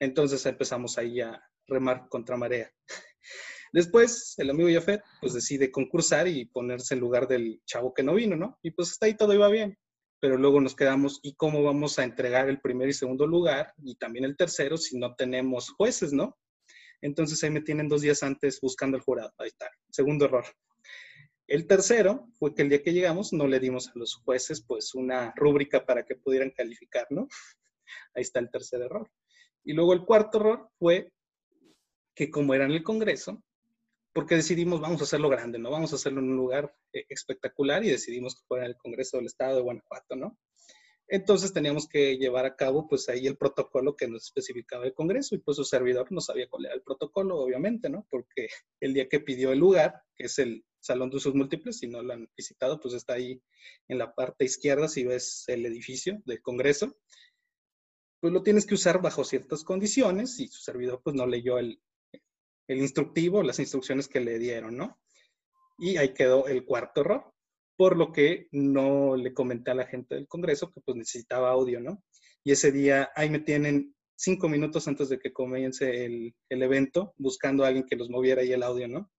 Entonces 0.00 0.44
empezamos 0.46 0.98
ahí 0.98 1.20
a 1.20 1.42
remar 1.66 2.08
contra 2.08 2.36
marea. 2.36 2.72
Después, 3.72 4.34
el 4.38 4.50
amigo 4.50 4.68
Jafet, 4.72 5.02
pues 5.20 5.32
decide 5.32 5.70
concursar 5.70 6.28
y 6.28 6.44
ponerse 6.44 6.94
en 6.94 7.00
lugar 7.00 7.26
del 7.26 7.60
chavo 7.64 7.94
que 7.94 8.02
no 8.02 8.14
vino, 8.14 8.36
¿no? 8.36 8.58
Y 8.62 8.70
pues 8.72 8.90
hasta 8.90 9.06
ahí 9.06 9.14
todo 9.14 9.32
iba 9.32 9.48
bien 9.48 9.78
pero 10.22 10.36
luego 10.36 10.60
nos 10.60 10.76
quedamos, 10.76 11.18
¿y 11.24 11.34
cómo 11.34 11.64
vamos 11.64 11.98
a 11.98 12.04
entregar 12.04 12.48
el 12.48 12.60
primer 12.60 12.88
y 12.88 12.92
segundo 12.92 13.26
lugar 13.26 13.74
y 13.82 13.96
también 13.96 14.24
el 14.24 14.36
tercero 14.36 14.76
si 14.76 14.96
no 14.96 15.16
tenemos 15.16 15.70
jueces, 15.70 16.12
no? 16.12 16.38
Entonces 17.00 17.42
ahí 17.42 17.50
me 17.50 17.60
tienen 17.60 17.88
dos 17.88 18.02
días 18.02 18.22
antes 18.22 18.60
buscando 18.60 18.96
el 18.96 19.02
jurado. 19.02 19.34
Ahí 19.38 19.48
está, 19.48 19.68
segundo 19.90 20.26
error. 20.26 20.44
El 21.48 21.66
tercero 21.66 22.28
fue 22.38 22.54
que 22.54 22.62
el 22.62 22.68
día 22.68 22.84
que 22.84 22.92
llegamos 22.92 23.32
no 23.32 23.48
le 23.48 23.58
dimos 23.58 23.88
a 23.88 23.92
los 23.96 24.14
jueces 24.14 24.64
pues 24.64 24.94
una 24.94 25.32
rúbrica 25.34 25.84
para 25.84 26.04
que 26.04 26.14
pudieran 26.14 26.50
calificar, 26.50 27.08
¿no? 27.10 27.26
Ahí 28.14 28.22
está 28.22 28.38
el 28.38 28.48
tercer 28.48 28.80
error. 28.80 29.10
Y 29.64 29.72
luego 29.72 29.92
el 29.92 30.04
cuarto 30.04 30.38
error 30.38 30.68
fue 30.78 31.10
que 32.14 32.30
como 32.30 32.54
era 32.54 32.64
en 32.64 32.72
el 32.72 32.82
Congreso, 32.82 33.42
porque 34.12 34.36
decidimos, 34.36 34.80
vamos 34.80 35.00
a 35.00 35.04
hacerlo 35.04 35.28
grande, 35.28 35.58
¿no? 35.58 35.70
Vamos 35.70 35.92
a 35.92 35.96
hacerlo 35.96 36.20
en 36.20 36.30
un 36.30 36.36
lugar 36.36 36.74
eh, 36.92 37.06
espectacular 37.08 37.84
y 37.84 37.90
decidimos 37.90 38.34
que 38.34 38.46
fuera 38.46 38.66
el 38.66 38.76
Congreso 38.76 39.16
del 39.16 39.26
Estado 39.26 39.56
de 39.56 39.62
Guanajuato, 39.62 40.16
¿no? 40.16 40.38
Entonces 41.08 41.52
teníamos 41.52 41.88
que 41.88 42.16
llevar 42.16 42.46
a 42.46 42.56
cabo, 42.56 42.86
pues 42.88 43.08
ahí 43.08 43.26
el 43.26 43.36
protocolo 43.36 43.96
que 43.96 44.08
nos 44.08 44.24
especificaba 44.24 44.86
el 44.86 44.94
Congreso 44.94 45.34
y 45.34 45.38
pues 45.38 45.56
su 45.56 45.64
servidor 45.64 46.10
no 46.10 46.20
sabía 46.20 46.48
cuál 46.48 46.66
era 46.66 46.74
el 46.74 46.82
protocolo, 46.82 47.38
obviamente, 47.38 47.90
¿no? 47.90 48.06
Porque 48.08 48.48
el 48.80 48.94
día 48.94 49.08
que 49.08 49.20
pidió 49.20 49.52
el 49.52 49.58
lugar, 49.58 50.02
que 50.16 50.24
es 50.24 50.38
el 50.38 50.64
Salón 50.80 51.10
de 51.10 51.16
Usos 51.16 51.34
Múltiples, 51.34 51.78
si 51.78 51.86
no 51.86 52.02
lo 52.02 52.12
han 52.12 52.28
visitado, 52.36 52.80
pues 52.80 52.94
está 52.94 53.14
ahí 53.14 53.42
en 53.88 53.98
la 53.98 54.14
parte 54.14 54.44
izquierda, 54.44 54.88
si 54.88 55.04
ves 55.04 55.44
el 55.48 55.66
edificio 55.66 56.22
del 56.24 56.40
Congreso, 56.40 56.96
pues 58.20 58.32
lo 58.32 58.42
tienes 58.42 58.66
que 58.66 58.74
usar 58.74 59.02
bajo 59.02 59.24
ciertas 59.24 59.64
condiciones 59.64 60.38
y 60.38 60.48
su 60.48 60.62
servidor 60.62 61.02
pues 61.02 61.14
no 61.14 61.26
leyó 61.26 61.58
el, 61.58 61.80
el 62.72 62.80
instructivo, 62.80 63.42
las 63.42 63.58
instrucciones 63.58 64.08
que 64.08 64.20
le 64.20 64.38
dieron, 64.38 64.76
¿no? 64.76 64.98
Y 65.78 65.96
ahí 65.96 66.14
quedó 66.14 66.46
el 66.46 66.64
cuarto 66.64 67.00
error, 67.02 67.32
por 67.76 67.96
lo 67.96 68.12
que 68.12 68.48
no 68.52 69.16
le 69.16 69.32
comenté 69.32 69.70
a 69.70 69.74
la 69.74 69.86
gente 69.86 70.14
del 70.14 70.28
Congreso 70.28 70.70
que 70.70 70.80
pues 70.80 70.96
necesitaba 70.96 71.50
audio, 71.50 71.80
¿no? 71.80 72.02
Y 72.44 72.52
ese 72.52 72.72
día 72.72 73.10
ahí 73.14 73.30
me 73.30 73.40
tienen 73.40 73.94
cinco 74.16 74.48
minutos 74.48 74.86
antes 74.88 75.08
de 75.08 75.18
que 75.18 75.32
comience 75.32 76.04
el, 76.04 76.34
el 76.48 76.62
evento, 76.62 77.14
buscando 77.16 77.64
a 77.64 77.68
alguien 77.68 77.86
que 77.86 77.96
los 77.96 78.10
moviera 78.10 78.42
ahí 78.42 78.52
el 78.52 78.62
audio, 78.62 78.88
¿no? 78.88 79.10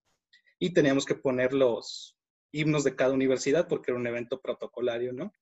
Y 0.60 0.74
teníamos 0.74 1.06
que 1.06 1.16
poner 1.16 1.54
los 1.54 2.18
himnos 2.54 2.84
de 2.84 2.96
cada 2.96 3.14
universidad 3.14 3.68
porque 3.68 3.92
era 3.92 4.00
un 4.00 4.08
evento 4.08 4.40
protocolario, 4.40 5.12
¿no? 5.14 5.34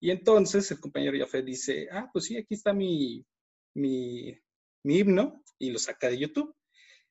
Y 0.00 0.10
entonces 0.10 0.70
el 0.70 0.80
compañero 0.80 1.18
Jafet 1.18 1.44
dice, 1.44 1.88
ah, 1.92 2.08
pues 2.12 2.24
sí, 2.24 2.36
aquí 2.36 2.54
está 2.54 2.72
mi, 2.72 3.26
mi, 3.74 4.34
mi 4.84 4.98
himno, 4.98 5.42
y 5.58 5.70
lo 5.70 5.78
saca 5.78 6.08
de 6.08 6.18
YouTube 6.18 6.54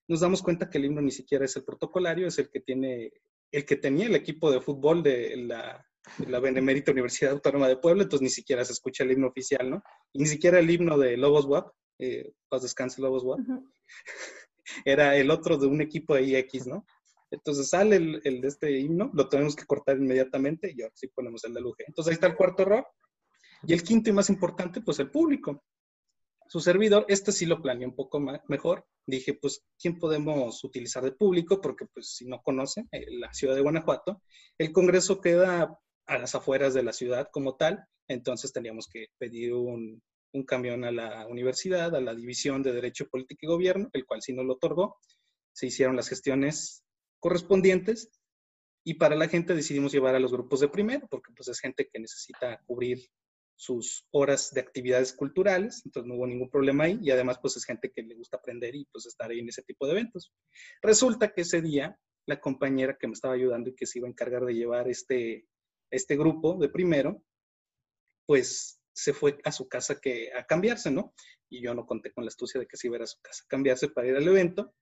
nos 0.09 0.21
damos 0.21 0.41
cuenta 0.41 0.69
que 0.69 0.79
el 0.79 0.85
himno 0.85 1.01
ni 1.01 1.11
siquiera 1.11 1.45
es 1.45 1.55
el 1.55 1.63
protocolario, 1.63 2.27
es 2.27 2.39
el 2.39 2.49
que 2.49 2.59
tiene, 2.59 3.13
el 3.51 3.65
que 3.65 3.75
tenía 3.75 4.07
el 4.07 4.15
equipo 4.15 4.51
de 4.51 4.59
fútbol 4.59 5.03
de 5.03 5.37
la, 5.37 5.85
la 6.27 6.39
Benemérita 6.39 6.91
Universidad 6.91 7.33
Autónoma 7.33 7.67
de 7.67 7.77
Puebla, 7.77 8.03
entonces 8.03 8.23
ni 8.23 8.29
siquiera 8.29 8.65
se 8.65 8.73
escucha 8.73 9.03
el 9.03 9.11
himno 9.11 9.27
oficial, 9.27 9.69
¿no? 9.69 9.83
Y 10.11 10.19
ni 10.19 10.25
siquiera 10.25 10.59
el 10.59 10.69
himno 10.69 10.97
de 10.97 11.15
Lobos 11.15 11.45
WAP, 11.45 11.71
eh, 11.99 12.33
paz 12.49 12.63
descanse 12.63 13.01
Lobos 13.01 13.23
WAP, 13.23 13.39
era 14.85 15.15
el 15.15 15.29
otro 15.29 15.57
de 15.57 15.67
un 15.67 15.79
equipo 15.79 16.15
de 16.15 16.23
IX, 16.23 16.67
¿no? 16.67 16.85
Entonces 17.29 17.69
sale 17.69 17.97
el, 17.97 18.19
el, 18.23 18.41
de 18.41 18.47
este 18.47 18.79
himno, 18.79 19.11
lo 19.13 19.29
tenemos 19.29 19.55
que 19.55 19.65
cortar 19.65 19.97
inmediatamente 19.97 20.73
y 20.75 20.81
ahora 20.81 20.95
sí 20.95 21.07
ponemos 21.09 21.43
el 21.45 21.53
de 21.53 21.61
Luge. 21.61 21.83
Entonces 21.87 22.09
ahí 22.09 22.15
está 22.15 22.25
el 22.25 22.35
cuarto 22.35 22.63
error. 22.63 22.87
Y 23.67 23.73
el 23.73 23.83
quinto 23.83 24.09
y 24.09 24.13
más 24.13 24.29
importante, 24.29 24.81
pues 24.81 24.97
el 24.99 25.11
público 25.11 25.63
su 26.49 26.59
servidor, 26.61 27.05
este 27.09 27.31
sí 27.31 27.45
lo 27.45 27.61
planeé 27.61 27.85
un 27.85 27.95
poco 27.95 28.19
mejor. 28.47 28.83
Dije, 29.05 29.35
pues, 29.35 29.63
¿quién 29.79 29.99
podemos 29.99 30.63
utilizar 30.63 31.03
de 31.03 31.11
público? 31.11 31.61
Porque, 31.61 31.85
pues, 31.85 32.15
si 32.15 32.25
no 32.25 32.41
conocen, 32.41 32.89
eh, 32.91 33.05
la 33.19 33.31
ciudad 33.31 33.53
de 33.53 33.61
Guanajuato, 33.61 34.23
el 34.57 34.71
Congreso 34.71 35.21
queda 35.21 35.79
a 36.07 36.17
las 36.17 36.33
afueras 36.33 36.73
de 36.73 36.81
la 36.81 36.91
ciudad 36.91 37.29
como 37.31 37.55
tal, 37.55 37.85
entonces 38.07 38.51
teníamos 38.51 38.87
que 38.87 39.09
pedir 39.19 39.53
un, 39.53 40.01
camión 40.47 40.85
a 40.85 40.91
la 40.91 41.27
universidad, 41.27 41.95
a 41.95 42.01
la 42.01 42.15
División 42.15 42.63
de 42.63 42.73
Derecho 42.73 43.07
Político 43.07 43.45
y 43.45 43.49
Gobierno, 43.49 43.89
el 43.93 44.07
cual 44.07 44.23
sí 44.23 44.33
no 44.33 44.43
lo 44.43 44.53
otorgó. 44.53 44.97
Se 45.53 45.67
hicieron 45.67 45.95
las 45.95 46.09
gestiones 46.09 46.83
correspondientes 47.19 48.09
y 48.83 48.95
para 48.95 49.15
la 49.15 49.27
gente 49.27 49.53
decidimos 49.53 49.91
llevar 49.91 50.15
a 50.15 50.19
los 50.19 50.31
grupos 50.31 50.61
de 50.61 50.69
primero, 50.69 51.07
porque 51.11 51.31
pues 51.35 51.47
es 51.49 51.59
gente 51.59 51.87
que 51.93 51.99
necesita 51.99 52.59
cubrir 52.65 53.07
sus 53.59 54.07
horas 54.11 54.53
de 54.53 54.61
actividades 54.61 55.11
culturales, 55.11 55.81
entonces 55.83 56.07
no 56.07 56.15
hubo 56.15 56.25
ningún 56.25 56.49
problema 56.49 56.85
ahí 56.85 56.97
y 57.01 57.11
además 57.11 57.39
pues 57.41 57.57
es 57.57 57.65
gente 57.65 57.91
que 57.91 58.03
le 58.03 58.15
gusta 58.15 58.37
aprender 58.37 58.73
y 58.73 58.85
pues 58.85 59.05
estar 59.05 59.29
ahí 59.29 59.39
en 59.39 59.49
ese 59.49 59.63
tipo 59.63 59.85
de 59.85 59.91
eventos. 59.91 60.31
Resulta 60.81 61.33
que 61.33 61.41
ese 61.41 61.61
día 61.61 61.99
la 62.25 62.39
compañera 62.39 62.97
que 62.97 63.07
me 63.07 63.13
estaba 63.13 63.33
ayudando 63.33 63.69
y 63.69 63.75
que 63.75 63.85
se 63.85 63.99
iba 63.99 64.07
a 64.07 64.11
encargar 64.11 64.45
de 64.45 64.53
llevar 64.53 64.87
este, 64.87 65.45
este 65.91 66.15
grupo 66.15 66.57
de 66.57 66.69
primero, 66.69 67.21
pues 68.25 68.79
se 68.93 69.11
fue 69.11 69.37
a 69.43 69.51
su 69.51 69.67
casa 69.67 69.99
que, 69.99 70.31
a 70.33 70.45
cambiarse, 70.45 70.89
¿no? 70.89 71.13
Y 71.49 71.61
yo 71.61 71.73
no 71.73 71.85
conté 71.85 72.13
con 72.13 72.23
la 72.23 72.29
astucia 72.29 72.61
de 72.61 72.65
que 72.65 72.77
se 72.77 72.87
iba 72.87 72.97
a, 72.97 73.07
su 73.07 73.19
casa 73.21 73.43
a 73.43 73.49
cambiarse 73.49 73.89
para 73.89 74.07
ir 74.07 74.15
al 74.15 74.27
evento. 74.27 74.73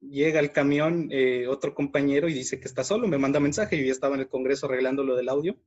Llega 0.00 0.38
el 0.38 0.52
camión 0.52 1.08
eh, 1.10 1.48
otro 1.48 1.74
compañero 1.74 2.28
y 2.28 2.32
dice 2.32 2.60
que 2.60 2.68
está 2.68 2.84
solo, 2.84 3.08
me 3.08 3.18
manda 3.18 3.40
mensaje, 3.40 3.76
yo 3.76 3.84
ya 3.84 3.92
estaba 3.92 4.14
en 4.14 4.20
el 4.20 4.28
Congreso 4.28 4.66
arreglando 4.66 5.02
lo 5.02 5.16
del 5.16 5.28
audio 5.28 5.60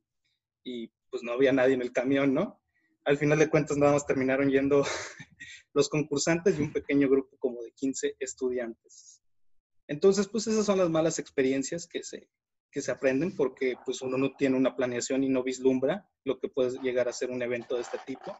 y 0.64 0.90
pues 1.10 1.22
no 1.22 1.32
había 1.32 1.52
nadie 1.52 1.74
en 1.74 1.82
el 1.82 1.92
camión, 1.92 2.34
¿no? 2.34 2.60
Al 3.04 3.18
final 3.18 3.38
de 3.38 3.48
cuentas 3.48 3.76
nada 3.76 3.92
más 3.92 4.06
terminaron 4.06 4.50
yendo 4.50 4.84
los 5.74 5.88
concursantes 5.88 6.58
y 6.58 6.62
un 6.62 6.72
pequeño 6.72 7.08
grupo 7.08 7.36
como 7.38 7.62
de 7.62 7.72
15 7.72 8.16
estudiantes. 8.18 9.22
Entonces, 9.88 10.28
pues 10.28 10.46
esas 10.46 10.66
son 10.66 10.78
las 10.78 10.90
malas 10.90 11.18
experiencias 11.18 11.86
que 11.86 12.02
se, 12.02 12.28
que 12.70 12.82
se 12.82 12.90
aprenden 12.90 13.36
porque 13.36 13.76
pues 13.84 14.02
uno 14.02 14.18
no 14.18 14.34
tiene 14.36 14.56
una 14.56 14.74
planeación 14.74 15.22
y 15.22 15.28
no 15.28 15.44
vislumbra 15.44 16.08
lo 16.24 16.38
que 16.38 16.48
puede 16.48 16.78
llegar 16.80 17.08
a 17.08 17.12
ser 17.12 17.30
un 17.30 17.42
evento 17.42 17.76
de 17.76 17.82
este 17.82 17.98
tipo. 18.04 18.36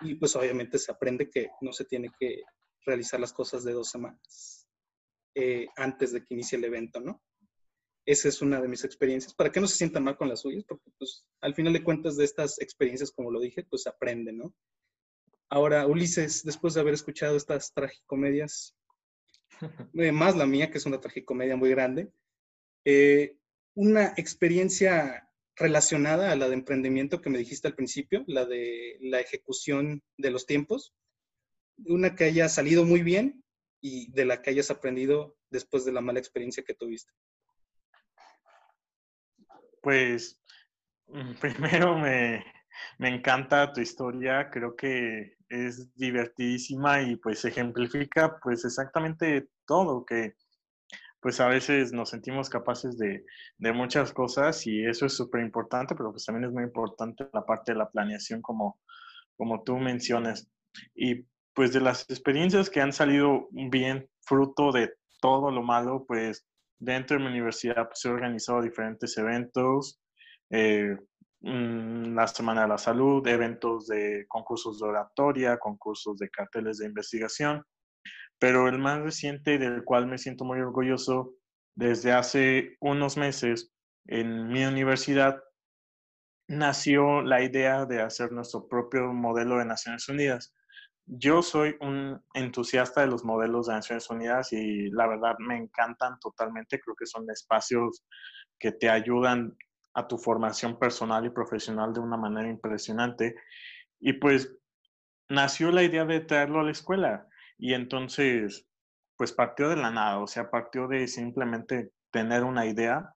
Y 0.00 0.14
pues 0.14 0.34
obviamente 0.36 0.78
se 0.78 0.90
aprende 0.90 1.28
que 1.28 1.50
no 1.60 1.72
se 1.72 1.84
tiene 1.84 2.10
que 2.18 2.42
realizar 2.86 3.20
las 3.20 3.34
cosas 3.34 3.62
de 3.64 3.72
dos 3.72 3.90
semanas 3.90 4.66
eh, 5.34 5.68
antes 5.76 6.12
de 6.12 6.24
que 6.24 6.34
inicie 6.34 6.56
el 6.56 6.64
evento, 6.64 7.00
¿no? 7.00 7.22
Esa 8.10 8.28
es 8.28 8.42
una 8.42 8.60
de 8.60 8.66
mis 8.68 8.84
experiencias, 8.84 9.34
para 9.34 9.52
que 9.52 9.60
no 9.60 9.68
se 9.68 9.76
sientan 9.76 10.02
mal 10.02 10.16
con 10.16 10.28
las 10.28 10.40
suyas, 10.40 10.64
porque 10.66 10.90
pues 10.98 11.24
al 11.40 11.54
final 11.54 11.72
de 11.72 11.84
cuentas 11.84 12.16
de 12.16 12.24
estas 12.24 12.60
experiencias, 12.60 13.12
como 13.12 13.30
lo 13.30 13.40
dije, 13.40 13.62
pues 13.62 13.86
aprende, 13.86 14.32
¿no? 14.32 14.52
Ahora, 15.48 15.86
Ulises, 15.86 16.44
después 16.44 16.74
de 16.74 16.80
haber 16.80 16.94
escuchado 16.94 17.36
estas 17.36 17.72
tragicomedias, 17.72 18.76
eh, 19.94 20.12
más 20.12 20.36
la 20.36 20.46
mía, 20.46 20.70
que 20.70 20.78
es 20.78 20.86
una 20.86 21.00
tragicomedia 21.00 21.56
muy 21.56 21.70
grande, 21.70 22.10
eh, 22.84 23.36
una 23.74 24.14
experiencia 24.16 25.28
relacionada 25.54 26.32
a 26.32 26.36
la 26.36 26.48
de 26.48 26.54
emprendimiento 26.54 27.20
que 27.20 27.30
me 27.30 27.38
dijiste 27.38 27.68
al 27.68 27.76
principio, 27.76 28.24
la 28.26 28.44
de 28.44 28.96
la 29.00 29.20
ejecución 29.20 30.02
de 30.16 30.30
los 30.32 30.46
tiempos, 30.46 30.94
una 31.84 32.16
que 32.16 32.24
haya 32.24 32.48
salido 32.48 32.84
muy 32.84 33.02
bien 33.02 33.44
y 33.80 34.10
de 34.10 34.24
la 34.24 34.42
que 34.42 34.50
hayas 34.50 34.70
aprendido 34.70 35.36
después 35.50 35.84
de 35.84 35.92
la 35.92 36.00
mala 36.00 36.18
experiencia 36.18 36.64
que 36.64 36.74
tuviste? 36.74 37.12
Pues 39.80 40.40
mm, 41.08 41.34
primero 41.40 41.98
me, 41.98 42.44
me 42.98 43.08
encanta 43.14 43.72
tu 43.72 43.80
historia, 43.80 44.50
creo 44.50 44.76
que 44.76 45.36
es 45.48 45.94
divertidísima 45.96 47.02
y 47.02 47.16
pues 47.16 47.44
ejemplifica 47.44 48.38
pues 48.42 48.64
exactamente 48.64 49.48
todo, 49.66 50.04
que 50.04 50.34
pues 51.20 51.40
a 51.40 51.48
veces 51.48 51.92
nos 51.92 52.10
sentimos 52.10 52.50
capaces 52.50 52.98
de, 52.98 53.24
de 53.58 53.72
muchas 53.72 54.12
cosas 54.12 54.66
y 54.66 54.84
eso 54.86 55.06
es 55.06 55.14
súper 55.16 55.42
importante, 55.42 55.94
pero 55.94 56.12
pues 56.12 56.24
también 56.24 56.46
es 56.46 56.52
muy 56.54 56.64
importante 56.64 57.28
la 57.32 57.44
parte 57.46 57.72
de 57.72 57.78
la 57.78 57.90
planeación 57.90 58.42
como, 58.42 58.80
como 59.36 59.62
tú 59.64 59.78
mencionas. 59.78 60.50
Y 60.94 61.26
pues 61.54 61.72
de 61.74 61.80
las 61.80 62.08
experiencias 62.10 62.70
que 62.70 62.80
han 62.80 62.92
salido 62.92 63.48
bien 63.52 64.08
fruto 64.22 64.72
de 64.72 64.94
todo 65.20 65.50
lo 65.50 65.62
malo, 65.62 66.04
pues 66.08 66.46
dentro 66.80 67.16
de 67.16 67.24
mi 67.24 67.30
universidad 67.30 67.86
pues, 67.86 68.04
he 68.04 68.08
organizado 68.08 68.62
diferentes 68.62 69.16
eventos, 69.18 70.00
eh, 70.50 70.96
mm, 71.40 72.14
la 72.14 72.26
Semana 72.26 72.62
de 72.62 72.68
la 72.68 72.78
Salud, 72.78 73.26
eventos 73.26 73.86
de 73.86 74.24
concursos 74.28 74.80
de 74.80 74.88
oratoria, 74.88 75.58
concursos 75.58 76.18
de 76.18 76.30
carteles 76.30 76.78
de 76.78 76.86
investigación, 76.86 77.62
pero 78.38 78.68
el 78.68 78.78
más 78.78 79.00
reciente 79.00 79.58
del 79.58 79.84
cual 79.84 80.06
me 80.06 80.18
siento 80.18 80.44
muy 80.44 80.60
orgulloso 80.60 81.34
desde 81.76 82.12
hace 82.12 82.76
unos 82.80 83.16
meses 83.16 83.72
en 84.06 84.48
mi 84.48 84.64
universidad 84.64 85.40
nació 86.48 87.22
la 87.22 87.42
idea 87.42 87.86
de 87.86 88.02
hacer 88.02 88.32
nuestro 88.32 88.66
propio 88.66 89.12
modelo 89.12 89.58
de 89.58 89.64
Naciones 89.64 90.08
Unidas. 90.08 90.52
Yo 91.12 91.42
soy 91.42 91.74
un 91.80 92.22
entusiasta 92.34 93.00
de 93.00 93.08
los 93.08 93.24
modelos 93.24 93.66
de 93.66 93.74
Naciones 93.74 94.08
Unidas 94.10 94.52
y 94.52 94.90
la 94.90 95.08
verdad 95.08 95.34
me 95.40 95.56
encantan 95.56 96.20
totalmente. 96.20 96.78
Creo 96.78 96.94
que 96.94 97.06
son 97.06 97.28
espacios 97.30 98.04
que 98.60 98.70
te 98.70 98.88
ayudan 98.88 99.56
a 99.94 100.06
tu 100.06 100.18
formación 100.18 100.78
personal 100.78 101.26
y 101.26 101.30
profesional 101.30 101.92
de 101.92 101.98
una 101.98 102.16
manera 102.16 102.48
impresionante. 102.48 103.34
Y 103.98 104.12
pues 104.14 104.56
nació 105.28 105.72
la 105.72 105.82
idea 105.82 106.04
de 106.04 106.20
traerlo 106.20 106.60
a 106.60 106.64
la 106.64 106.70
escuela. 106.70 107.26
Y 107.58 107.74
entonces, 107.74 108.68
pues 109.16 109.32
partió 109.32 109.68
de 109.68 109.76
la 109.76 109.90
nada, 109.90 110.20
o 110.20 110.28
sea, 110.28 110.48
partió 110.48 110.86
de 110.86 111.08
simplemente 111.08 111.90
tener 112.12 112.44
una 112.44 112.66
idea. 112.66 113.14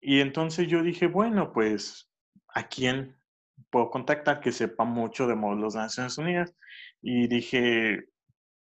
Y 0.00 0.20
entonces 0.20 0.66
yo 0.68 0.82
dije, 0.82 1.08
bueno, 1.08 1.52
pues, 1.52 2.10
¿a 2.54 2.68
quién 2.68 3.18
puedo 3.70 3.90
contactar 3.90 4.40
que 4.40 4.52
sepa 4.52 4.84
mucho 4.84 5.26
de 5.26 5.34
modelos 5.34 5.74
de 5.74 5.80
Naciones 5.80 6.18
Unidas? 6.18 6.54
Y 7.02 7.28
dije, 7.28 8.04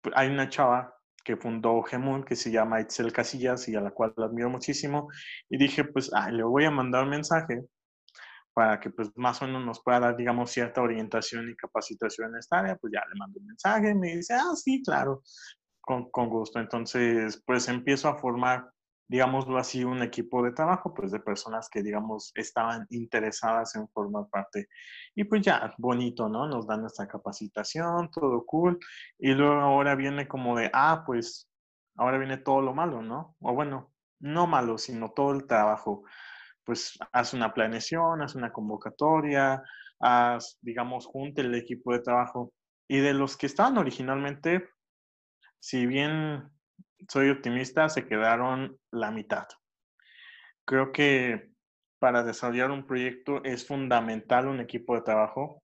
pues, 0.01 0.15
hay 0.17 0.29
una 0.29 0.49
chava 0.49 0.95
que 1.25 1.37
fundó 1.37 1.83
Gemul, 1.83 2.25
que 2.25 2.37
se 2.37 2.51
llama 2.51 2.81
Itzel 2.81 3.13
Casillas 3.13 3.69
y 3.69 3.77
a 3.77 3.81
la 3.81 3.93
cual 3.93 4.13
la 4.17 4.27
admiro 4.27 4.51
muchísimo. 4.51 5.09
Y 5.49 5.59
dije, 5.59 5.85
pues, 5.85 6.11
le 6.31 6.43
voy 6.43 6.65
a 6.65 6.71
mandar 6.71 7.05
un 7.05 7.11
mensaje 7.11 7.63
para 8.55 8.81
que 8.81 8.91
pues 8.91 9.11
más 9.17 9.41
o 9.43 9.47
menos 9.47 9.65
nos 9.65 9.83
pueda 9.83 10.01
dar, 10.01 10.17
digamos, 10.17 10.51
cierta 10.51 10.83
orientación 10.83 11.49
y 11.49 11.57
capacitación 11.57 12.31
en 12.31 12.39
esta 12.39 12.59
área, 12.59 12.77
pues 12.77 12.93
ya 12.93 13.01
le 13.09 13.19
mando 13.19 13.41
un 13.41 13.47
mensaje, 13.47 13.95
me 13.95 14.17
dice, 14.17 14.35
ah, 14.35 14.55
sí, 14.55 14.83
claro, 14.85 15.23
con, 15.81 16.11
con 16.11 16.29
gusto. 16.29 16.61
Entonces, 16.61 17.43
pues 17.47 17.69
empiezo 17.69 18.09
a 18.09 18.19
formar, 18.19 18.71
digámoslo 19.13 19.59
así, 19.59 19.85
un 19.85 20.03
equipo 20.03 20.43
de 20.43 20.53
trabajo, 20.53 20.95
pues 20.95 21.13
de 21.13 21.21
personas 21.21 21.69
que, 21.69 21.83
digamos, 21.83 22.33
estaban 22.35 22.87
interesadas 22.89 23.75
en 23.77 23.87
formar 23.89 24.25
parte. 24.31 24.69
Y 25.15 25.25
pues 25.25 25.43
ya, 25.43 25.75
bonito, 25.77 26.31
¿no? 26.31 26.49
Nos 26.49 26.67
dan 26.67 26.81
nuestra 26.81 27.07
capacitación, 27.07 28.11
todo 28.11 28.45
cool. 28.47 28.79
Y 29.19 29.35
luego 29.35 29.61
ahora 29.61 29.95
viene 29.97 30.27
como 30.27 30.57
de, 30.57 30.71
ah, 30.73 31.05
pues 31.07 31.47
ahora 31.97 32.17
viene 32.17 32.39
todo 32.39 32.63
lo 32.63 32.75
malo, 32.75 33.03
¿no? 33.03 33.37
O 33.41 33.53
bueno, 33.55 33.93
no 34.21 34.47
malo, 34.47 34.79
sino 34.79 35.11
todo 35.11 35.33
el 35.33 35.47
trabajo 35.47 36.05
pues 36.65 36.99
haz 37.13 37.35
una 37.35 37.53
planeación, 37.53 38.23
haz 38.23 38.35
una 38.35 38.53
convocatoria, 38.53 39.63
haz, 40.01 40.59
digamos, 40.61 41.07
junte 41.07 41.43
el 41.43 41.55
equipo 41.55 41.93
de 41.93 42.01
trabajo. 42.01 42.53
Y 42.89 43.01
de 43.01 43.15
los 43.15 43.37
que 43.37 43.47
estaban 43.47 43.79
originalmente, 43.79 44.69
si 45.59 45.87
bien 45.87 46.51
soy 47.09 47.31
optimista, 47.31 47.89
se 47.89 48.07
quedaron 48.07 48.79
la 48.91 49.11
mitad. 49.11 49.47
Creo 50.65 50.93
que 50.93 51.51
para 51.99 52.23
desarrollar 52.23 52.71
un 52.71 52.87
proyecto 52.87 53.43
es 53.45 53.67
fundamental 53.67 54.49
un 54.49 54.61
equipo 54.61 54.95
de 54.95 55.03
trabajo 55.03 55.63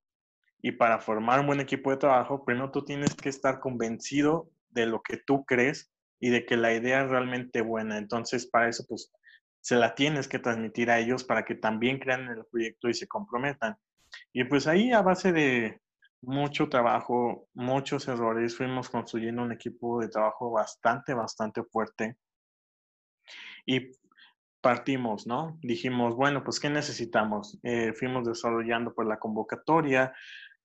y 0.60 0.72
para 0.72 0.98
formar 0.98 1.40
un 1.40 1.46
buen 1.46 1.60
equipo 1.60 1.90
de 1.90 1.96
trabajo, 1.96 2.44
primero 2.44 2.70
tú 2.70 2.84
tienes 2.84 3.14
que 3.14 3.28
estar 3.28 3.60
convencido 3.60 4.50
de 4.70 4.86
lo 4.86 5.02
que 5.02 5.16
tú 5.16 5.44
crees 5.44 5.92
y 6.20 6.30
de 6.30 6.44
que 6.44 6.56
la 6.56 6.74
idea 6.74 7.04
es 7.04 7.10
realmente 7.10 7.60
buena. 7.60 7.98
Entonces, 7.98 8.46
para 8.46 8.68
eso, 8.68 8.84
pues, 8.88 9.12
se 9.60 9.76
la 9.76 9.94
tienes 9.94 10.28
que 10.28 10.38
transmitir 10.38 10.90
a 10.90 10.98
ellos 10.98 11.24
para 11.24 11.44
que 11.44 11.54
también 11.54 11.98
crean 11.98 12.22
en 12.22 12.38
el 12.38 12.44
proyecto 12.46 12.88
y 12.88 12.94
se 12.94 13.06
comprometan. 13.06 13.76
Y 14.32 14.44
pues 14.44 14.66
ahí 14.66 14.92
a 14.92 15.02
base 15.02 15.32
de 15.32 15.80
mucho 16.22 16.68
trabajo, 16.68 17.48
muchos 17.54 18.08
errores, 18.08 18.56
fuimos 18.56 18.88
construyendo 18.88 19.42
un 19.42 19.52
equipo 19.52 20.00
de 20.00 20.08
trabajo 20.08 20.50
bastante, 20.50 21.14
bastante 21.14 21.62
fuerte. 21.64 22.16
Y 23.66 23.92
partimos, 24.60 25.26
¿no? 25.26 25.58
Dijimos, 25.62 26.16
bueno, 26.16 26.42
pues 26.42 26.58
¿qué 26.60 26.70
necesitamos? 26.70 27.58
Eh, 27.62 27.92
fuimos 27.92 28.26
desarrollando 28.26 28.94
pues 28.94 29.06
la 29.06 29.18
convocatoria, 29.18 30.12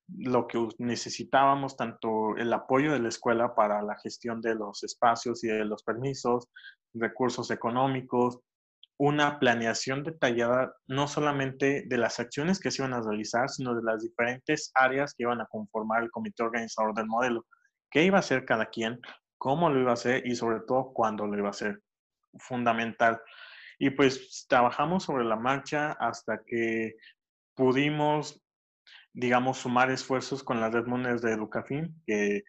lo 0.08 0.48
que 0.48 0.68
necesitábamos, 0.80 1.78
tanto 1.78 2.36
el 2.38 2.52
apoyo 2.52 2.92
de 2.92 3.00
la 3.00 3.10
escuela 3.10 3.56
para 3.56 3.82
la 3.82 3.98
gestión 4.00 4.42
de 4.42 4.56
los 4.56 4.84
espacios 4.84 5.44
y 5.44 5.48
de 5.48 5.66
los 5.66 5.84
permisos, 5.84 6.50
recursos 6.94 7.52
económicos, 7.52 8.39
una 8.97 9.39
planeación 9.39 10.03
detallada 10.03 10.75
no 10.88 11.08
solamente 11.08 11.84
de 11.88 11.97
las 11.97 12.19
acciones 12.19 12.60
que 12.60 12.71
se 12.71 12.82
iban 12.82 12.93
a 12.93 13.01
realizar, 13.01 13.49
sino 13.49 13.75
de 13.75 13.84
las 13.84 14.01
diferentes 14.01 14.71
áreas 14.75 15.13
que 15.13 15.23
iban 15.23 15.41
a 15.41 15.47
conformar 15.47 16.03
el 16.03 16.12
comité 16.12 16.43
organizador 16.43 16.93
del 16.93 17.08
modelo. 17.08 17.45
¿Qué 17.89 18.03
iba 18.03 18.17
a 18.17 18.19
hacer 18.19 18.45
cada 18.45 18.67
quien? 18.67 18.99
¿Cómo 19.38 19.69
lo 19.69 19.79
iba 19.79 19.91
a 19.91 19.95
hacer? 19.95 20.25
Y 20.25 20.36
sobre 20.36 20.60
todo, 20.62 20.93
¿cuándo 20.93 21.25
lo 21.27 21.38
iba 21.38 21.47
a 21.47 21.51
hacer? 21.51 21.82
Fundamental. 22.39 23.19
Y 23.79 23.89
pues 23.89 24.45
trabajamos 24.47 25.03
sobre 25.03 25.25
la 25.25 25.36
marcha 25.36 25.93
hasta 25.93 26.41
que 26.45 26.95
pudimos, 27.56 28.41
digamos, 29.12 29.58
sumar 29.58 29.91
esfuerzos 29.91 30.43
con 30.43 30.62
la 30.62 30.69
red 30.69 30.86
Mones 30.86 31.21
de 31.21 31.34
Educafin, 31.34 32.01
que 32.06 32.43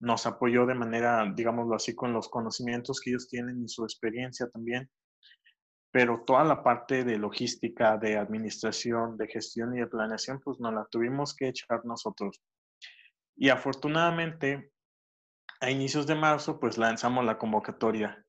nos 0.00 0.26
apoyó 0.26 0.66
de 0.66 0.74
manera, 0.74 1.24
digámoslo 1.34 1.76
así, 1.76 1.94
con 1.94 2.12
los 2.12 2.28
conocimientos 2.28 3.00
que 3.00 3.10
ellos 3.10 3.28
tienen 3.28 3.62
y 3.62 3.68
su 3.68 3.84
experiencia 3.84 4.48
también 4.50 4.90
pero 5.94 6.24
toda 6.26 6.42
la 6.42 6.60
parte 6.64 7.04
de 7.04 7.18
logística, 7.18 7.96
de 7.96 8.18
administración, 8.18 9.16
de 9.16 9.28
gestión 9.28 9.76
y 9.76 9.78
de 9.78 9.86
planeación, 9.86 10.40
pues 10.40 10.58
nos 10.58 10.74
la 10.74 10.84
tuvimos 10.90 11.36
que 11.36 11.46
echar 11.46 11.84
nosotros. 11.84 12.42
Y 13.36 13.48
afortunadamente, 13.48 14.72
a 15.60 15.70
inicios 15.70 16.08
de 16.08 16.16
marzo, 16.16 16.58
pues 16.58 16.78
lanzamos 16.78 17.24
la 17.24 17.38
convocatoria. 17.38 18.26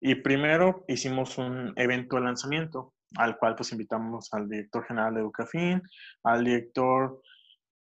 Y 0.00 0.14
primero 0.14 0.84
hicimos 0.86 1.36
un 1.36 1.72
evento 1.74 2.14
de 2.14 2.22
lanzamiento, 2.22 2.94
al 3.16 3.38
cual 3.38 3.56
pues 3.56 3.72
invitamos 3.72 4.32
al 4.32 4.48
director 4.48 4.86
general 4.86 5.14
de 5.14 5.20
Educafin, 5.22 5.82
al 6.22 6.44
director 6.44 7.20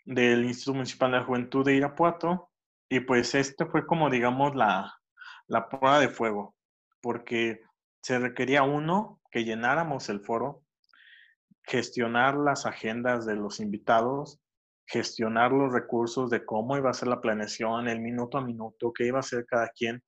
del 0.04 0.44
Instituto 0.44 0.74
Municipal 0.74 1.10
de 1.10 1.18
la 1.18 1.24
Juventud 1.24 1.64
de 1.64 1.74
Irapuato, 1.74 2.52
y 2.88 3.00
pues 3.00 3.34
este 3.34 3.66
fue 3.66 3.84
como, 3.84 4.08
digamos, 4.08 4.54
la, 4.54 4.94
la 5.48 5.68
prueba 5.68 5.98
de 5.98 6.10
fuego, 6.10 6.54
porque 7.00 7.60
se 8.02 8.18
requería 8.18 8.62
uno 8.62 9.20
que 9.30 9.44
llenáramos 9.44 10.08
el 10.08 10.20
foro, 10.20 10.62
gestionar 11.62 12.36
las 12.36 12.66
agendas 12.66 13.26
de 13.26 13.36
los 13.36 13.60
invitados, 13.60 14.40
gestionar 14.86 15.52
los 15.52 15.72
recursos 15.72 16.30
de 16.30 16.44
cómo 16.44 16.76
iba 16.76 16.90
a 16.90 16.94
ser 16.94 17.08
la 17.08 17.20
planeación, 17.20 17.88
el 17.88 18.00
minuto 18.00 18.38
a 18.38 18.44
minuto, 18.44 18.92
qué 18.92 19.06
iba 19.06 19.18
a 19.18 19.20
hacer 19.20 19.46
cada 19.46 19.68
quien, 19.68 20.02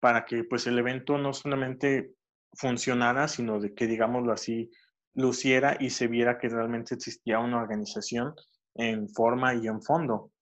para 0.00 0.24
que 0.24 0.44
pues 0.44 0.66
el 0.66 0.78
evento 0.78 1.18
no 1.18 1.32
solamente 1.32 2.14
funcionara, 2.54 3.28
sino 3.28 3.60
de 3.60 3.74
que, 3.74 3.86
digámoslo 3.86 4.32
así, 4.32 4.70
luciera 5.14 5.76
y 5.78 5.90
se 5.90 6.08
viera 6.08 6.38
que 6.38 6.48
realmente 6.48 6.94
existía 6.94 7.38
una 7.38 7.60
organización 7.60 8.34
en 8.74 9.08
forma 9.08 9.54
y 9.54 9.66
en 9.66 9.82
fondo. 9.82 10.32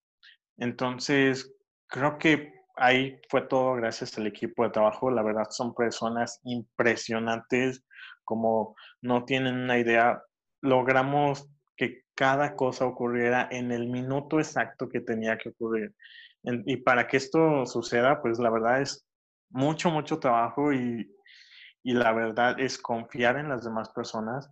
Entonces, 0.57 1.55
creo 1.87 2.19
que 2.19 2.58
ahí 2.79 3.21
fue 3.29 3.43
todo 3.43 3.75
gracias 3.75 4.17
al 4.19 4.27
equipo 4.27 4.65
de 4.65 4.71
trabajo. 4.71 5.11
La 5.11 5.23
verdad 5.23 5.47
son 5.51 5.75
personas 5.75 6.41
impresionantes, 6.45 7.85
como 8.25 8.77
no 9.03 9.25
tienen 9.25 9.57
una 9.57 9.79
idea. 9.79 10.23
Logramos 10.63 11.49
que 11.77 12.03
cada 12.15 12.57
cosa 12.57 12.87
ocurriera 12.87 13.49
en 13.51 13.73
el 13.73 13.89
minuto 13.89 14.39
exacto 14.39 14.89
que 14.89 15.01
tenía 15.01 15.39
que 15.39 15.51
ocurrir. 15.51 15.95
y 16.43 16.77
para 16.79 17.07
que 17.09 17.17
esto 17.17 17.67
suceda, 17.67 18.23
pues 18.23 18.39
la 18.39 18.51
verdad 18.51 18.81
es 18.81 19.07
mucho, 19.51 19.91
mucho 19.91 20.19
trabajo 20.19 20.73
y, 20.73 21.15
y 21.83 21.93
la 21.95 22.13
verdad 22.13 22.59
es 22.61 22.79
confiar 22.79 23.37
en 23.39 23.49
las 23.49 23.65
demás 23.65 23.91
personas, 23.91 24.51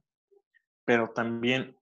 pero 0.85 1.11
también 1.11 1.77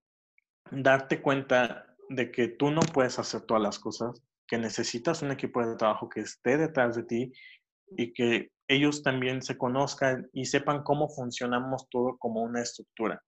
darte 0.70 1.22
cuenta 1.22 1.86
de 2.10 2.30
que 2.30 2.48
tú 2.48 2.70
no 2.70 2.80
puedes 2.80 3.18
hacer 3.18 3.42
todas 3.42 3.62
las 3.62 3.78
cosas 3.78 4.22
que 4.46 4.58
necesitas 4.58 5.22
un 5.22 5.30
equipo 5.30 5.64
de 5.66 5.76
trabajo 5.76 6.08
que 6.08 6.20
esté 6.20 6.56
detrás 6.56 6.96
de 6.96 7.04
ti 7.04 7.32
y 7.96 8.12
que 8.12 8.50
ellos 8.68 9.02
también 9.02 9.42
se 9.42 9.58
conozcan 9.58 10.28
y 10.32 10.46
sepan 10.46 10.82
cómo 10.82 11.08
funcionamos 11.08 11.88
todo 11.90 12.16
como 12.18 12.42
una 12.42 12.62
estructura. 12.62 13.22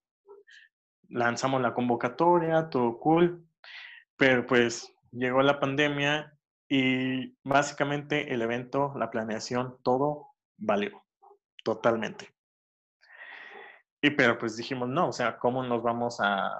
Lanzamos 1.09 1.61
la 1.61 1.75
convocatoria, 1.75 2.69
todo 2.71 2.99
cool, 2.99 3.47
pero 4.17 4.47
pues 4.47 4.93
llegó 5.13 5.43
la 5.43 5.61
pandemia 5.61 6.33
y 6.69 7.37
básicamente 7.45 8.33
el 8.33 8.43
evento, 8.43 8.93
la 8.97 9.11
planeación, 9.11 9.79
todo 9.83 10.29
valió 10.57 11.05
totalmente. 11.63 12.35
Y 14.03 14.11
pero 14.11 14.39
pues 14.39 14.57
dijimos, 14.57 14.89
no, 14.89 15.09
o 15.09 15.13
sea, 15.13 15.39
¿cómo 15.39 15.63
nos 15.63 15.83
vamos 15.83 16.19
a, 16.21 16.51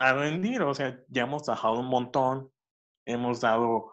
a 0.00 0.12
rendir? 0.12 0.62
O 0.62 0.74
sea, 0.74 0.98
ya 1.08 1.22
hemos 1.22 1.42
trabajado 1.42 1.80
un 1.80 1.86
montón, 1.86 2.50
hemos 3.06 3.40
dado 3.40 3.92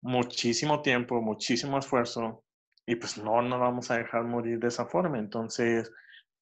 muchísimo 0.00 0.82
tiempo, 0.82 1.20
muchísimo 1.20 1.78
esfuerzo 1.78 2.44
y 2.86 2.96
pues 2.96 3.16
no 3.18 3.40
nos 3.42 3.60
vamos 3.60 3.90
a 3.90 3.98
dejar 3.98 4.24
morir 4.24 4.58
de 4.58 4.68
esa 4.68 4.86
forma. 4.86 5.18
Entonces, 5.18 5.90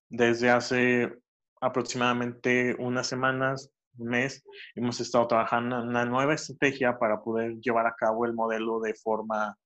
desde 0.09 0.51
hace 0.51 1.13
aproximadamente 1.61 2.75
unas 2.79 3.07
semanas, 3.07 3.71
un 3.99 4.09
mes, 4.09 4.45
hemos 4.75 5.01
estado 5.01 5.29
trabajando 5.29 5.79
en 5.81 5.89
una 5.89 6.05
nueva 6.05 6.35
estrategia 6.35 6.99
para 6.99 7.23
poder 7.23 7.61
llevar 7.61 7.87
a 7.87 7.95
cabo 7.95 8.25
el 8.27 8.35
modelo 8.35 8.81
de 8.81 8.95
forma 8.95 9.57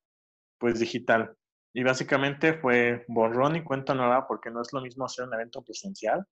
pues 0.59 0.79
digital. 0.79 1.35
Y 1.73 1.83
básicamente 1.83 2.55
fue 2.55 3.05
borrón 3.09 3.57
y 3.57 3.65
cuenta 3.65 3.95
nueva 3.95 4.27
porque 4.27 4.51
no 4.51 4.63
es 4.63 4.73
lo 4.73 4.81
mismo 4.81 5.05
hacer 5.05 5.27
un 5.27 5.35
evento 5.35 5.63
presencial 5.63 6.25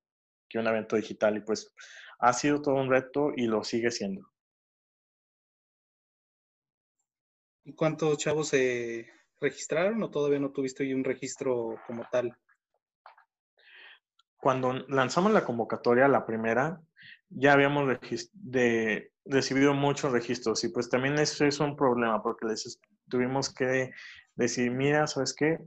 que 0.49 0.59
un 0.59 0.67
evento 0.67 0.95
digital 0.95 1.37
y 1.37 1.41
pues 1.41 1.73
ha 2.19 2.33
sido 2.33 2.61
todo 2.61 2.75
un 2.75 2.89
reto 2.89 3.31
y 3.35 3.47
lo 3.47 3.63
sigue 3.63 3.91
siendo. 3.91 4.34
¿Y 7.65 7.73
cuántos 7.73 8.19
chavos 8.19 8.49
se 8.49 9.11
registraron 9.41 10.01
o 10.03 10.11
todavía 10.11 10.39
no 10.39 10.51
tuviste 10.51 10.93
un 10.93 11.03
registro 11.03 11.75
como 11.87 12.07
tal? 12.11 12.37
Cuando 14.37 14.73
lanzamos 14.87 15.31
la 15.31 15.43
convocatoria, 15.43 16.07
la 16.07 16.27
primera, 16.27 16.79
ya 17.29 17.53
habíamos 17.53 17.91
recibido 19.25 19.73
muchos 19.73 20.11
registros 20.11 20.63
y 20.63 20.69
pues 20.69 20.89
también 20.89 21.17
eso 21.17 21.43
es 21.43 21.59
un 21.59 21.75
problema 21.75 22.21
porque 22.21 22.45
les 22.45 22.79
tuvimos 23.09 23.51
que 23.51 23.91
decir, 24.35 24.69
mira, 24.69 25.07
¿sabes 25.07 25.33
qué? 25.33 25.57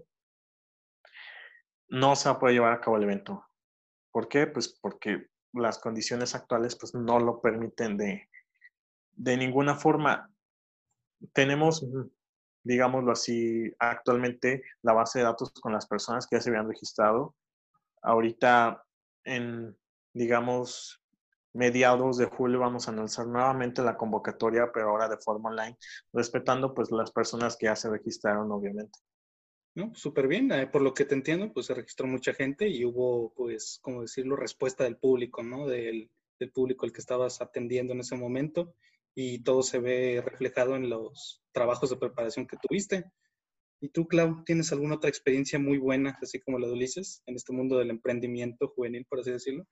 No 1.88 2.14
se 2.14 2.28
va 2.28 2.36
a 2.36 2.38
poder 2.38 2.54
llevar 2.54 2.74
a 2.74 2.80
cabo 2.80 2.96
el 2.96 3.02
evento. 3.02 3.44
¿Por 4.12 4.28
qué? 4.28 4.46
Pues 4.46 4.78
porque 4.80 5.26
las 5.52 5.80
condiciones 5.80 6.36
actuales 6.36 6.76
pues 6.76 6.94
no 6.94 7.18
lo 7.18 7.40
permiten 7.40 7.96
de, 7.96 8.28
de 9.14 9.36
ninguna 9.36 9.74
forma. 9.74 10.30
Tenemos, 11.32 11.86
digámoslo 12.62 13.12
así, 13.12 13.72
actualmente 13.78 14.62
la 14.82 14.92
base 14.92 15.18
de 15.18 15.24
datos 15.24 15.52
con 15.52 15.72
las 15.72 15.86
personas 15.86 16.26
que 16.26 16.36
ya 16.36 16.40
se 16.40 16.50
habían 16.50 16.68
registrado. 16.68 17.34
Ahorita 18.02 18.84
en, 19.24 19.76
digamos, 20.14 21.02
mediados 21.52 22.18
de 22.18 22.26
julio 22.26 22.60
vamos 22.60 22.88
a 22.88 22.92
lanzar 22.92 23.26
nuevamente 23.26 23.82
la 23.82 23.96
convocatoria, 23.96 24.70
pero 24.72 24.90
ahora 24.90 25.08
de 25.08 25.18
forma 25.18 25.50
online, 25.50 25.76
respetando 26.12 26.74
pues 26.74 26.90
las 26.90 27.10
personas 27.10 27.56
que 27.56 27.66
ya 27.66 27.76
se 27.76 27.90
registraron, 27.90 28.50
obviamente. 28.52 28.98
No, 29.74 29.94
súper 29.94 30.26
bien. 30.26 30.50
Eh, 30.52 30.66
por 30.66 30.82
lo 30.82 30.92
que 30.92 31.04
te 31.04 31.14
entiendo, 31.14 31.52
pues 31.52 31.66
se 31.66 31.74
registró 31.74 32.06
mucha 32.06 32.34
gente 32.34 32.68
y 32.68 32.84
hubo, 32.84 33.32
pues, 33.34 33.78
como 33.80 34.02
decirlo, 34.02 34.34
respuesta 34.34 34.84
del 34.84 34.96
público, 34.96 35.42
¿no? 35.42 35.66
Del, 35.66 36.10
del 36.38 36.50
público 36.50 36.84
al 36.84 36.92
que 36.92 37.00
estabas 37.00 37.40
atendiendo 37.40 37.92
en 37.92 38.00
ese 38.00 38.16
momento 38.16 38.74
y 39.20 39.42
todo 39.42 39.64
se 39.64 39.80
ve 39.80 40.22
reflejado 40.24 40.76
en 40.76 40.88
los 40.88 41.42
trabajos 41.50 41.90
de 41.90 41.96
preparación 41.96 42.46
que 42.46 42.56
tuviste. 42.56 43.10
¿Y 43.80 43.88
tú, 43.88 44.06
Clau, 44.06 44.44
tienes 44.44 44.70
alguna 44.70 44.94
otra 44.94 45.10
experiencia 45.10 45.58
muy 45.58 45.76
buena, 45.76 46.16
así 46.22 46.40
como 46.40 46.56
la 46.60 46.68
de 46.68 46.74
Ulises, 46.74 47.20
en 47.26 47.34
este 47.34 47.52
mundo 47.52 47.78
del 47.78 47.90
emprendimiento 47.90 48.68
juvenil, 48.68 49.04
por 49.10 49.18
así 49.18 49.32
decirlo? 49.32 49.64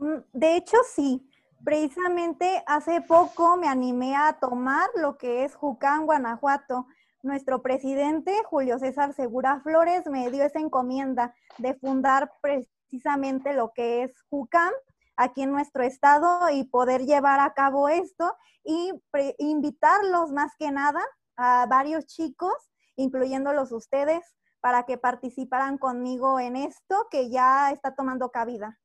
Mm, 0.00 0.22
de 0.32 0.56
hecho, 0.56 0.76
sí. 0.92 1.30
Precisamente 1.64 2.64
hace 2.66 3.00
poco 3.00 3.56
me 3.58 3.68
animé 3.68 4.16
a 4.16 4.36
tomar 4.40 4.90
lo 4.96 5.16
que 5.18 5.44
es 5.44 5.54
Jucán, 5.54 6.04
Guanajuato. 6.04 6.88
Nuestro 7.22 7.62
presidente, 7.62 8.32
Julio 8.46 8.80
César 8.80 9.14
Segura 9.14 9.60
Flores, 9.60 10.04
me 10.10 10.32
dio 10.32 10.42
esa 10.42 10.58
encomienda 10.58 11.32
de 11.58 11.74
fundar 11.74 12.32
precisamente 12.42 13.54
lo 13.54 13.70
que 13.72 14.02
es 14.02 14.20
Jucán 14.28 14.72
aquí 15.16 15.42
en 15.42 15.52
nuestro 15.52 15.82
estado 15.82 16.50
y 16.50 16.64
poder 16.64 17.06
llevar 17.06 17.40
a 17.40 17.54
cabo 17.54 17.88
esto 17.88 18.36
y 18.64 18.92
invitarlos 19.38 20.32
más 20.32 20.52
que 20.58 20.70
nada 20.70 21.04
a 21.36 21.66
varios 21.66 22.06
chicos, 22.06 22.54
incluyéndolos 22.96 23.72
ustedes, 23.72 24.24
para 24.60 24.84
que 24.84 24.98
participaran 24.98 25.78
conmigo 25.78 26.40
en 26.40 26.56
esto 26.56 27.06
que 27.10 27.30
ya 27.30 27.70
está 27.70 27.94
tomando 27.94 28.30
cabida 28.30 28.78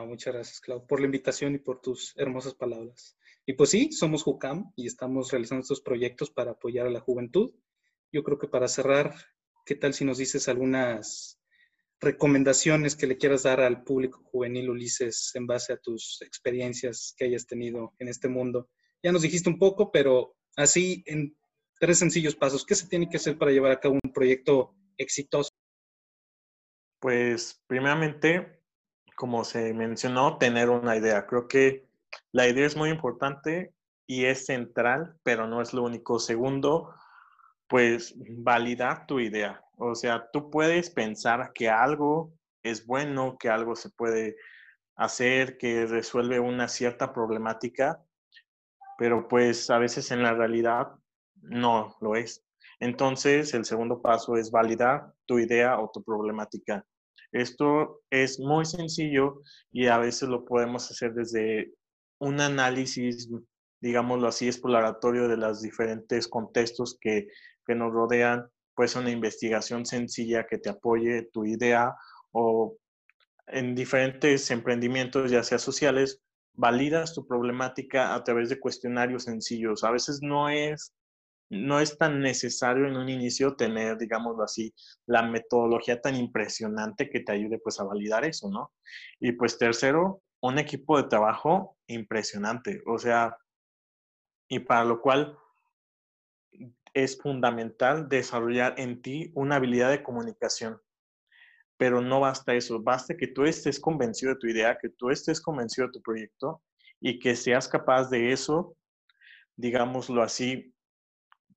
muchas 0.00 0.34
gracias, 0.34 0.60
Clau, 0.60 0.86
por 0.86 1.00
la 1.00 1.06
invitación 1.06 1.54
y 1.54 1.58
por 1.58 1.80
tus 1.80 2.14
hermosas 2.16 2.54
palabras. 2.54 3.16
Y 3.44 3.54
pues 3.54 3.70
sí, 3.70 3.92
somos 3.92 4.22
JUCAM 4.22 4.72
y 4.76 4.86
estamos 4.86 5.30
realizando 5.30 5.62
estos 5.62 5.80
proyectos 5.80 6.30
para 6.30 6.52
apoyar 6.52 6.86
a 6.86 6.90
la 6.90 7.00
juventud. 7.00 7.52
Yo 8.12 8.22
creo 8.22 8.38
que 8.38 8.48
para 8.48 8.68
cerrar, 8.68 9.14
¿qué 9.66 9.74
tal 9.74 9.94
si 9.94 10.04
nos 10.04 10.18
dices 10.18 10.48
algunas 10.48 11.40
recomendaciones 12.02 12.96
que 12.96 13.06
le 13.06 13.16
quieras 13.16 13.44
dar 13.44 13.60
al 13.60 13.82
público 13.82 14.22
juvenil, 14.24 14.68
Ulises, 14.68 15.30
en 15.34 15.46
base 15.46 15.72
a 15.72 15.78
tus 15.78 16.20
experiencias 16.20 17.14
que 17.16 17.24
hayas 17.24 17.46
tenido 17.46 17.94
en 17.98 18.08
este 18.08 18.28
mundo? 18.28 18.68
Ya 19.02 19.12
nos 19.12 19.22
dijiste 19.22 19.48
un 19.48 19.58
poco, 19.58 19.90
pero 19.90 20.36
así 20.56 21.02
en 21.06 21.34
tres 21.80 21.98
sencillos 21.98 22.36
pasos, 22.36 22.66
¿qué 22.66 22.74
se 22.74 22.88
tiene 22.88 23.08
que 23.08 23.16
hacer 23.16 23.38
para 23.38 23.52
llevar 23.52 23.72
a 23.72 23.80
cabo 23.80 23.98
un 24.02 24.12
proyecto 24.12 24.74
exitoso? 24.98 25.50
Pues 27.00 27.60
primeramente 27.66 28.62
como 29.22 29.44
se 29.44 29.72
mencionó, 29.72 30.38
tener 30.38 30.68
una 30.68 30.96
idea. 30.96 31.26
Creo 31.26 31.48
que 31.48 31.86
la 32.32 32.48
idea 32.48 32.66
es 32.66 32.76
muy 32.76 32.90
importante 32.90 33.72
y 34.06 34.24
es 34.24 34.46
central, 34.46 35.16
pero 35.22 35.46
no 35.46 35.62
es 35.62 35.72
lo 35.72 35.82
único. 35.84 36.18
Segundo, 36.18 36.94
pues 37.68 38.14
validar 38.18 39.06
tu 39.06 39.20
idea. 39.20 39.64
O 39.76 39.94
sea, 39.94 40.28
tú 40.32 40.50
puedes 40.50 40.90
pensar 40.90 41.52
que 41.52 41.68
algo 41.68 42.32
es 42.62 42.86
bueno, 42.86 43.36
que 43.38 43.48
algo 43.48 43.74
se 43.74 43.90
puede 43.90 44.36
hacer, 44.96 45.58
que 45.58 45.86
resuelve 45.86 46.38
una 46.40 46.68
cierta 46.68 47.12
problemática, 47.12 48.02
pero 48.98 49.26
pues 49.28 49.70
a 49.70 49.78
veces 49.78 50.10
en 50.10 50.22
la 50.22 50.34
realidad 50.34 50.92
no 51.40 51.96
lo 52.00 52.14
es. 52.14 52.44
Entonces, 52.78 53.54
el 53.54 53.64
segundo 53.64 54.00
paso 54.02 54.36
es 54.36 54.50
validar 54.50 55.12
tu 55.26 55.38
idea 55.38 55.80
o 55.80 55.90
tu 55.90 56.02
problemática. 56.02 56.84
Esto 57.32 58.02
es 58.10 58.38
muy 58.38 58.66
sencillo 58.66 59.40
y 59.70 59.86
a 59.86 59.98
veces 59.98 60.28
lo 60.28 60.44
podemos 60.44 60.90
hacer 60.90 61.14
desde 61.14 61.74
un 62.18 62.40
análisis, 62.40 63.30
digámoslo 63.80 64.28
así, 64.28 64.46
exploratorio 64.46 65.28
de 65.28 65.38
los 65.38 65.62
diferentes 65.62 66.28
contextos 66.28 66.98
que, 67.00 67.28
que 67.66 67.74
nos 67.74 67.92
rodean, 67.92 68.50
pues 68.74 68.96
una 68.96 69.10
investigación 69.10 69.86
sencilla 69.86 70.46
que 70.46 70.58
te 70.58 70.70
apoye 70.70 71.28
tu 71.32 71.44
idea 71.44 71.94
o 72.32 72.76
en 73.46 73.74
diferentes 73.74 74.50
emprendimientos, 74.50 75.30
ya 75.30 75.42
sea 75.42 75.58
sociales, 75.58 76.20
validas 76.54 77.14
tu 77.14 77.26
problemática 77.26 78.14
a 78.14 78.24
través 78.24 78.48
de 78.48 78.60
cuestionarios 78.60 79.24
sencillos. 79.24 79.84
A 79.84 79.90
veces 79.90 80.20
no 80.22 80.48
es 80.48 80.94
no 81.52 81.80
es 81.80 81.98
tan 81.98 82.20
necesario 82.20 82.86
en 82.86 82.96
un 82.96 83.10
inicio 83.10 83.54
tener, 83.56 83.98
digámoslo 83.98 84.42
así, 84.42 84.74
la 85.04 85.22
metodología 85.22 86.00
tan 86.00 86.16
impresionante 86.16 87.10
que 87.10 87.20
te 87.20 87.32
ayude 87.32 87.58
pues 87.58 87.78
a 87.78 87.84
validar 87.84 88.24
eso, 88.24 88.48
¿no? 88.50 88.72
Y 89.20 89.32
pues 89.32 89.58
tercero, 89.58 90.22
un 90.40 90.58
equipo 90.58 90.96
de 90.96 91.10
trabajo 91.10 91.76
impresionante, 91.88 92.82
o 92.86 92.98
sea, 92.98 93.36
y 94.48 94.60
para 94.60 94.84
lo 94.84 95.02
cual 95.02 95.38
es 96.94 97.20
fundamental 97.20 98.08
desarrollar 98.08 98.74
en 98.78 99.02
ti 99.02 99.30
una 99.34 99.56
habilidad 99.56 99.90
de 99.90 100.02
comunicación. 100.02 100.80
Pero 101.76 102.00
no 102.00 102.20
basta 102.20 102.54
eso, 102.54 102.80
basta 102.82 103.16
que 103.16 103.28
tú 103.28 103.44
estés 103.44 103.80
convencido 103.80 104.34
de 104.34 104.38
tu 104.38 104.46
idea, 104.46 104.78
que 104.80 104.90
tú 104.90 105.10
estés 105.10 105.40
convencido 105.40 105.88
de 105.88 105.92
tu 105.94 106.02
proyecto 106.02 106.62
y 107.00 107.18
que 107.18 107.34
seas 107.34 107.66
capaz 107.66 108.08
de 108.10 108.32
eso, 108.32 108.76
digámoslo 109.56 110.22
así, 110.22 110.74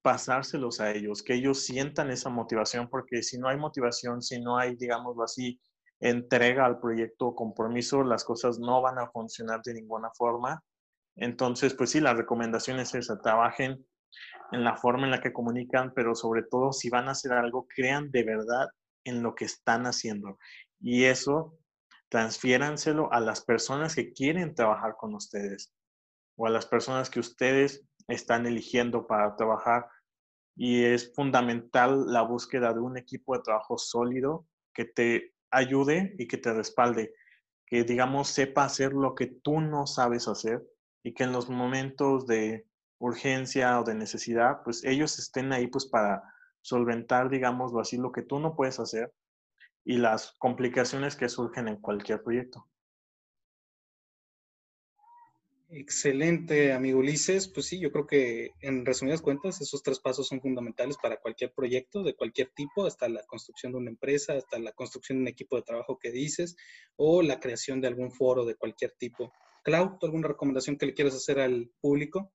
pasárselos 0.01 0.79
a 0.79 0.91
ellos, 0.91 1.23
que 1.23 1.33
ellos 1.33 1.63
sientan 1.63 2.11
esa 2.11 2.29
motivación, 2.29 2.89
porque 2.89 3.23
si 3.23 3.37
no 3.37 3.47
hay 3.49 3.57
motivación, 3.57 4.21
si 4.21 4.39
no 4.39 4.57
hay, 4.57 4.75
digámoslo 4.75 5.23
así, 5.23 5.59
entrega 5.99 6.65
al 6.65 6.79
proyecto 6.79 7.33
compromiso, 7.35 8.03
las 8.03 8.23
cosas 8.23 8.59
no 8.59 8.81
van 8.81 8.99
a 8.99 9.09
funcionar 9.09 9.61
de 9.63 9.73
ninguna 9.73 10.09
forma. 10.11 10.63
Entonces, 11.15 11.73
pues 11.73 11.91
sí, 11.91 11.99
la 11.99 12.13
recomendación 12.13 12.79
es 12.79 12.93
esa, 12.93 13.19
trabajen 13.19 13.85
en 14.51 14.63
la 14.63 14.75
forma 14.75 15.05
en 15.05 15.11
la 15.11 15.21
que 15.21 15.33
comunican, 15.33 15.93
pero 15.93 16.15
sobre 16.15 16.43
todo 16.43 16.71
si 16.71 16.89
van 16.89 17.07
a 17.07 17.11
hacer 17.11 17.33
algo, 17.33 17.67
crean 17.67 18.11
de 18.11 18.23
verdad 18.23 18.67
en 19.03 19.23
lo 19.23 19.35
que 19.35 19.45
están 19.45 19.85
haciendo. 19.85 20.37
Y 20.79 21.05
eso, 21.05 21.57
transfiéranselo 22.09 23.11
a 23.11 23.19
las 23.19 23.43
personas 23.43 23.95
que 23.95 24.13
quieren 24.13 24.55
trabajar 24.55 24.95
con 24.97 25.15
ustedes 25.15 25.73
o 26.37 26.47
a 26.47 26.49
las 26.49 26.65
personas 26.65 27.09
que 27.09 27.19
ustedes 27.19 27.83
están 28.07 28.45
eligiendo 28.45 29.07
para 29.07 29.35
trabajar 29.35 29.87
y 30.55 30.83
es 30.83 31.13
fundamental 31.13 32.05
la 32.07 32.21
búsqueda 32.21 32.73
de 32.73 32.79
un 32.79 32.97
equipo 32.97 33.35
de 33.35 33.43
trabajo 33.43 33.77
sólido 33.77 34.47
que 34.73 34.85
te 34.85 35.33
ayude 35.51 36.15
y 36.17 36.27
que 36.27 36.37
te 36.37 36.53
respalde, 36.53 37.13
que 37.65 37.83
digamos 37.83 38.29
sepa 38.29 38.65
hacer 38.65 38.93
lo 38.93 39.15
que 39.15 39.27
tú 39.27 39.59
no 39.59 39.87
sabes 39.87 40.27
hacer 40.27 40.63
y 41.03 41.13
que 41.13 41.23
en 41.23 41.31
los 41.31 41.49
momentos 41.49 42.25
de 42.25 42.65
urgencia 42.99 43.79
o 43.79 43.83
de 43.83 43.95
necesidad, 43.95 44.61
pues 44.63 44.83
ellos 44.83 45.19
estén 45.19 45.51
ahí 45.53 45.67
pues 45.67 45.85
para 45.85 46.23
solventar, 46.61 47.29
digámoslo 47.29 47.79
así, 47.79 47.97
lo 47.97 48.11
que 48.11 48.23
tú 48.23 48.39
no 48.39 48.55
puedes 48.55 48.79
hacer 48.79 49.13
y 49.83 49.97
las 49.97 50.33
complicaciones 50.39 51.15
que 51.15 51.29
surgen 51.29 51.67
en 51.67 51.77
cualquier 51.77 52.23
proyecto. 52.23 52.67
Excelente, 55.69 56.73
amigo 56.73 56.99
Ulises. 56.99 57.47
Pues 57.47 57.65
sí, 57.65 57.79
yo 57.79 57.91
creo 57.91 58.07
que 58.07 58.51
en 58.61 58.85
resumidas 58.85 59.21
cuentas, 59.21 59.59
esos 59.61 59.83
tres 59.83 59.99
pasos 59.99 60.27
son 60.27 60.39
fundamentales 60.39 60.95
para 61.01 61.17
cualquier 61.17 61.53
proyecto 61.53 62.01
de 62.01 62.15
cualquier 62.15 62.49
tipo, 62.55 62.85
hasta 62.85 63.09
la 63.09 63.23
construcción 63.23 63.73
de 63.73 63.79
una 63.79 63.89
empresa, 63.89 64.33
hasta 64.33 64.57
la 64.57 64.71
construcción 64.71 65.17
de 65.17 65.21
un 65.23 65.27
equipo 65.27 65.55
de 65.55 65.63
trabajo 65.63 65.99
que 65.99 66.11
dices, 66.11 66.55
o 66.95 67.21
la 67.21 67.39
creación 67.39 67.81
de 67.81 67.87
algún 67.87 68.11
foro 68.11 68.45
de 68.45 68.55
cualquier 68.55 68.91
tipo. 68.91 69.33
Clau, 69.63 69.97
¿alguna 70.01 70.29
recomendación 70.29 70.77
que 70.77 70.85
le 70.85 70.93
quieras 70.93 71.15
hacer 71.15 71.39
al 71.39 71.69
público 71.81 72.31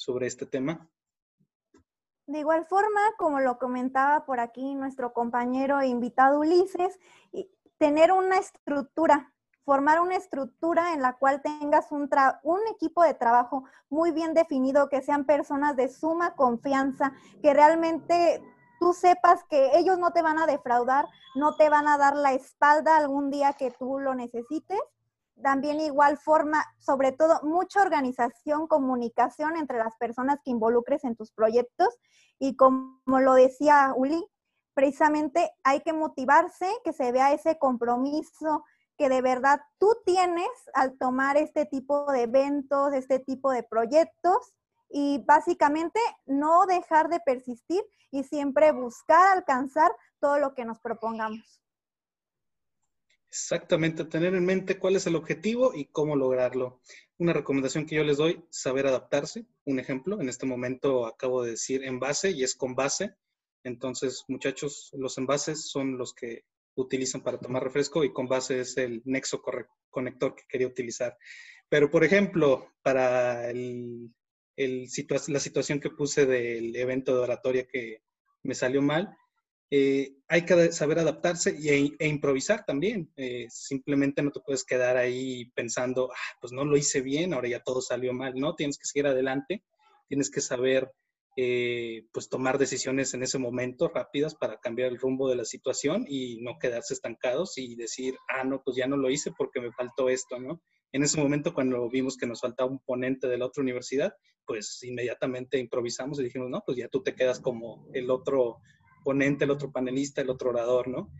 sobre 0.00 0.26
este 0.26 0.46
tema? 0.46 0.88
De 2.26 2.38
igual 2.38 2.64
forma, 2.66 3.00
como 3.18 3.40
lo 3.40 3.58
comentaba 3.58 4.24
por 4.24 4.40
aquí 4.40 4.74
nuestro 4.74 5.12
compañero 5.12 5.82
invitado 5.82 6.40
Ulises, 6.40 6.98
tener 7.78 8.12
una 8.12 8.36
estructura 8.38 9.32
formar 9.64 10.00
una 10.00 10.16
estructura 10.16 10.94
en 10.94 11.02
la 11.02 11.12
cual 11.12 11.42
tengas 11.42 11.92
un, 11.92 12.10
un 12.42 12.60
equipo 12.74 13.04
de 13.04 13.14
trabajo 13.14 13.64
muy 13.88 14.10
bien 14.10 14.34
definido, 14.34 14.88
que 14.88 15.00
sean 15.00 15.24
personas 15.26 15.76
de 15.76 15.88
suma 15.88 16.34
confianza, 16.34 17.12
que 17.40 17.54
realmente 17.54 18.42
tú 18.80 18.92
sepas 18.92 19.44
que 19.44 19.78
ellos 19.78 19.96
no 19.96 20.12
te 20.12 20.22
van 20.22 20.38
a 20.38 20.46
defraudar, 20.46 21.06
no 21.36 21.54
te 21.54 21.68
van 21.68 21.86
a 21.86 21.98
dar 21.98 22.16
la 22.16 22.32
espalda 22.32 22.96
algún 22.96 23.30
día 23.30 23.52
que 23.52 23.70
tú 23.70 24.00
lo 24.00 24.16
necesites. 24.16 24.80
También 25.42 25.80
igual 25.80 26.18
forma, 26.18 26.64
sobre 26.78 27.12
todo, 27.12 27.40
mucha 27.42 27.82
organización, 27.82 28.66
comunicación 28.66 29.56
entre 29.56 29.78
las 29.78 29.96
personas 29.96 30.38
que 30.44 30.50
involucres 30.50 31.04
en 31.04 31.16
tus 31.16 31.32
proyectos. 31.32 31.88
Y 32.38 32.56
como 32.56 33.00
lo 33.06 33.34
decía 33.34 33.92
Uli, 33.96 34.24
precisamente 34.74 35.50
hay 35.64 35.80
que 35.80 35.92
motivarse, 35.92 36.66
que 36.84 36.92
se 36.92 37.12
vea 37.12 37.32
ese 37.32 37.58
compromiso, 37.58 38.64
que 38.96 39.08
de 39.08 39.22
verdad 39.22 39.60
tú 39.78 39.96
tienes 40.04 40.48
al 40.74 40.98
tomar 40.98 41.36
este 41.36 41.64
tipo 41.64 42.10
de 42.12 42.22
eventos, 42.22 42.92
este 42.92 43.18
tipo 43.18 43.50
de 43.50 43.62
proyectos 43.62 44.54
y 44.90 45.24
básicamente 45.26 46.00
no 46.26 46.66
dejar 46.66 47.08
de 47.08 47.20
persistir 47.20 47.82
y 48.10 48.24
siempre 48.24 48.72
buscar 48.72 49.38
alcanzar 49.38 49.90
todo 50.20 50.38
lo 50.38 50.54
que 50.54 50.64
nos 50.64 50.80
propongamos. 50.80 51.62
Exactamente, 53.30 54.04
tener 54.06 54.34
en 54.34 54.44
mente 54.44 54.76
cuál 54.76 54.96
es 54.96 55.06
el 55.06 55.14
objetivo 55.14 55.72
y 55.72 55.84
cómo 55.86 56.16
lograrlo. 56.16 56.80
Una 57.16 57.32
recomendación 57.32 57.86
que 57.86 57.94
yo 57.94 58.02
les 58.02 58.16
doy, 58.16 58.44
saber 58.50 58.88
adaptarse. 58.88 59.46
Un 59.64 59.78
ejemplo, 59.78 60.20
en 60.20 60.28
este 60.28 60.46
momento 60.46 61.06
acabo 61.06 61.44
de 61.44 61.52
decir 61.52 61.84
envase 61.84 62.32
y 62.32 62.42
es 62.42 62.56
con 62.56 62.74
base. 62.74 63.14
Entonces, 63.62 64.24
muchachos, 64.26 64.90
los 64.94 65.16
envases 65.16 65.68
son 65.70 65.96
los 65.96 66.12
que 66.12 66.44
utilizan 66.74 67.22
para 67.22 67.38
tomar 67.38 67.62
refresco 67.62 68.02
y 68.02 68.12
con 68.12 68.26
base 68.26 68.60
es 68.60 68.76
el 68.78 69.00
nexo 69.04 69.40
conector 69.90 70.34
que 70.34 70.48
quería 70.48 70.66
utilizar. 70.66 71.16
Pero, 71.68 71.88
por 71.88 72.02
ejemplo, 72.02 72.72
para 72.82 73.52
la 73.52 75.40
situación 75.40 75.78
que 75.78 75.90
puse 75.90 76.26
del 76.26 76.74
evento 76.74 77.14
de 77.14 77.20
oratoria 77.20 77.68
que 77.68 78.02
me 78.42 78.56
salió 78.56 78.82
mal, 78.82 79.16
eh, 79.70 80.16
hay 80.26 80.44
que 80.44 80.72
saber 80.72 80.98
adaptarse 80.98 81.50
e, 81.50 81.92
e 81.98 82.08
improvisar 82.08 82.64
también. 82.64 83.10
Eh, 83.16 83.46
simplemente 83.50 84.22
no 84.22 84.32
te 84.32 84.40
puedes 84.40 84.64
quedar 84.64 84.96
ahí 84.96 85.46
pensando, 85.54 86.10
ah, 86.12 86.36
pues 86.40 86.52
no 86.52 86.64
lo 86.64 86.76
hice 86.76 87.00
bien, 87.00 87.32
ahora 87.32 87.48
ya 87.48 87.60
todo 87.60 87.80
salió 87.80 88.12
mal. 88.12 88.34
No, 88.34 88.54
tienes 88.56 88.78
que 88.78 88.86
seguir 88.86 89.06
adelante, 89.06 89.62
tienes 90.08 90.30
que 90.30 90.40
saber 90.40 90.90
eh, 91.36 92.06
pues 92.12 92.28
tomar 92.28 92.58
decisiones 92.58 93.14
en 93.14 93.22
ese 93.22 93.38
momento 93.38 93.88
rápidas 93.88 94.34
para 94.34 94.58
cambiar 94.58 94.88
el 94.88 94.98
rumbo 94.98 95.28
de 95.28 95.36
la 95.36 95.44
situación 95.44 96.04
y 96.08 96.42
no 96.42 96.58
quedarse 96.58 96.94
estancados 96.94 97.56
y 97.56 97.76
decir, 97.76 98.16
ah, 98.28 98.42
no, 98.42 98.62
pues 98.64 98.76
ya 98.76 98.88
no 98.88 98.96
lo 98.96 99.08
hice 99.08 99.30
porque 99.30 99.60
me 99.60 99.70
faltó 99.72 100.08
esto, 100.08 100.40
¿no? 100.40 100.60
En 100.92 101.04
ese 101.04 101.20
momento 101.20 101.54
cuando 101.54 101.88
vimos 101.88 102.16
que 102.16 102.26
nos 102.26 102.40
faltaba 102.40 102.68
un 102.68 102.80
ponente 102.80 103.28
de 103.28 103.38
la 103.38 103.46
otra 103.46 103.62
universidad, 103.62 104.12
pues 104.44 104.82
inmediatamente 104.82 105.58
improvisamos 105.58 106.18
y 106.18 106.24
dijimos, 106.24 106.50
no, 106.50 106.64
pues 106.66 106.76
ya 106.76 106.88
tú 106.88 107.04
te 107.04 107.14
quedas 107.14 107.38
como 107.38 107.86
el 107.94 108.10
otro 108.10 108.58
ponente, 109.02 109.44
el 109.44 109.50
otro 109.50 109.72
panelista, 109.72 110.20
el 110.20 110.30
otro 110.30 110.50
orador, 110.50 110.88
¿no? 110.88 111.10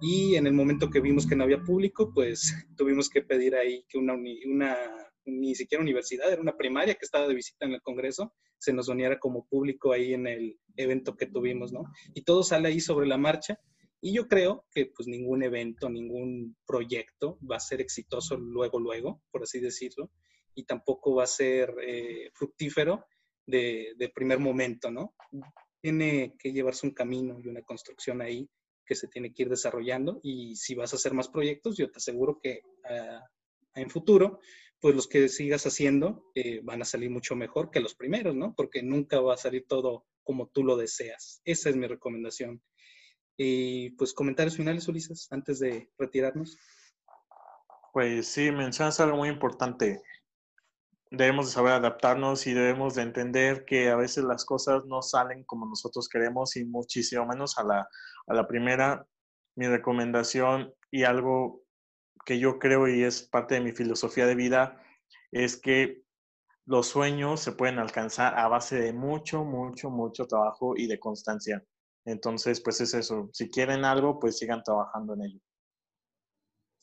Y 0.00 0.36
en 0.36 0.46
el 0.46 0.54
momento 0.54 0.88
que 0.88 1.00
vimos 1.00 1.26
que 1.26 1.36
no 1.36 1.44
había 1.44 1.62
público, 1.62 2.12
pues 2.14 2.54
tuvimos 2.76 3.08
que 3.08 3.22
pedir 3.22 3.54
ahí 3.54 3.84
que 3.88 3.98
una, 3.98 4.16
ni 5.26 5.54
siquiera 5.54 5.82
universidad, 5.82 6.32
era 6.32 6.40
una 6.40 6.56
primaria 6.56 6.94
que 6.94 7.04
estaba 7.04 7.28
de 7.28 7.34
visita 7.34 7.66
en 7.66 7.72
el 7.72 7.82
Congreso, 7.82 8.32
se 8.58 8.72
nos 8.72 8.88
uniera 8.88 9.18
como 9.18 9.46
público 9.46 9.92
ahí 9.92 10.14
en 10.14 10.26
el 10.26 10.58
evento 10.76 11.16
que 11.16 11.26
tuvimos, 11.26 11.72
¿no? 11.72 11.84
Y 12.14 12.22
todo 12.22 12.42
sale 12.42 12.68
ahí 12.68 12.80
sobre 12.80 13.06
la 13.06 13.18
marcha. 13.18 13.58
Y 14.02 14.14
yo 14.14 14.28
creo 14.28 14.64
que 14.70 14.86
pues 14.86 15.08
ningún 15.08 15.42
evento, 15.42 15.90
ningún 15.90 16.56
proyecto 16.66 17.38
va 17.48 17.56
a 17.56 17.60
ser 17.60 17.82
exitoso 17.82 18.36
luego, 18.38 18.78
luego, 18.78 19.22
por 19.30 19.42
así 19.42 19.60
decirlo, 19.60 20.10
y 20.54 20.64
tampoco 20.64 21.14
va 21.16 21.24
a 21.24 21.26
ser 21.26 21.74
eh, 21.86 22.30
fructífero 22.34 23.04
de, 23.46 23.92
de, 23.96 24.08
primer 24.08 24.38
momento, 24.38 24.90
¿no? 24.90 25.14
Tiene 25.80 26.34
que 26.38 26.52
llevarse 26.52 26.86
un 26.86 26.94
camino 26.94 27.38
y 27.42 27.48
una 27.48 27.62
construcción 27.62 28.20
ahí 28.20 28.48
que 28.84 28.94
se 28.94 29.08
tiene 29.08 29.32
que 29.32 29.44
ir 29.44 29.48
desarrollando 29.48 30.20
y 30.22 30.56
si 30.56 30.74
vas 30.74 30.92
a 30.92 30.96
hacer 30.96 31.14
más 31.14 31.28
proyectos, 31.28 31.76
yo 31.76 31.90
te 31.90 31.98
aseguro 31.98 32.40
que 32.42 32.62
uh, 32.90 33.20
en 33.80 33.88
futuro 33.88 34.40
pues 34.80 34.94
los 34.94 35.06
que 35.06 35.28
sigas 35.28 35.66
haciendo 35.66 36.24
eh, 36.34 36.60
van 36.62 36.82
a 36.82 36.86
salir 36.86 37.10
mucho 37.10 37.36
mejor 37.36 37.70
que 37.70 37.80
los 37.80 37.94
primeros, 37.94 38.34
¿no? 38.34 38.54
Porque 38.56 38.82
nunca 38.82 39.20
va 39.20 39.34
a 39.34 39.38
salir 39.38 39.66
todo 39.68 40.06
como 40.22 40.48
tú 40.48 40.64
lo 40.64 40.76
deseas. 40.76 41.42
Esa 41.44 41.68
es 41.70 41.76
mi 41.76 41.86
recomendación. 41.86 42.62
Y 43.36 43.90
pues 43.90 44.14
comentarios 44.14 44.56
finales, 44.56 44.88
Ulises, 44.88 45.28
antes 45.30 45.58
de 45.58 45.90
retirarnos. 45.98 46.56
Pues 47.92 48.28
sí, 48.28 48.50
mencionas 48.50 49.00
algo 49.00 49.18
muy 49.18 49.28
importante. 49.28 50.00
Debemos 51.10 51.46
de 51.46 51.52
saber 51.52 51.72
adaptarnos 51.72 52.46
y 52.46 52.54
debemos 52.54 52.94
de 52.94 53.02
entender 53.02 53.64
que 53.64 53.90
a 53.90 53.96
veces 53.96 54.24
las 54.24 54.44
cosas 54.44 54.84
no 54.86 55.02
salen 55.02 55.44
como 55.44 55.66
nosotros 55.66 56.08
queremos 56.08 56.56
y 56.56 56.64
muchísimo 56.64 57.26
menos 57.26 57.58
a 57.58 57.64
la, 57.64 57.88
a 58.26 58.34
la 58.34 58.46
primera. 58.46 59.06
Mi 59.56 59.66
recomendación 59.66 60.72
y 60.90 61.02
algo 61.02 61.62
que 62.24 62.38
yo 62.38 62.58
creo 62.58 62.86
y 62.86 63.02
es 63.02 63.22
parte 63.22 63.56
de 63.56 63.60
mi 63.60 63.72
filosofía 63.72 64.26
de 64.26 64.36
vida 64.36 64.80
es 65.32 65.56
que 65.56 66.02
los 66.64 66.86
sueños 66.86 67.40
se 67.40 67.52
pueden 67.52 67.80
alcanzar 67.80 68.38
a 68.38 68.46
base 68.46 68.78
de 68.80 68.92
mucho, 68.92 69.44
mucho, 69.44 69.90
mucho 69.90 70.26
trabajo 70.26 70.76
y 70.76 70.86
de 70.86 71.00
constancia. 71.00 71.64
Entonces, 72.04 72.60
pues 72.60 72.80
es 72.80 72.94
eso. 72.94 73.28
Si 73.32 73.50
quieren 73.50 73.84
algo, 73.84 74.20
pues 74.20 74.38
sigan 74.38 74.62
trabajando 74.62 75.14
en 75.14 75.22
ello. 75.22 75.40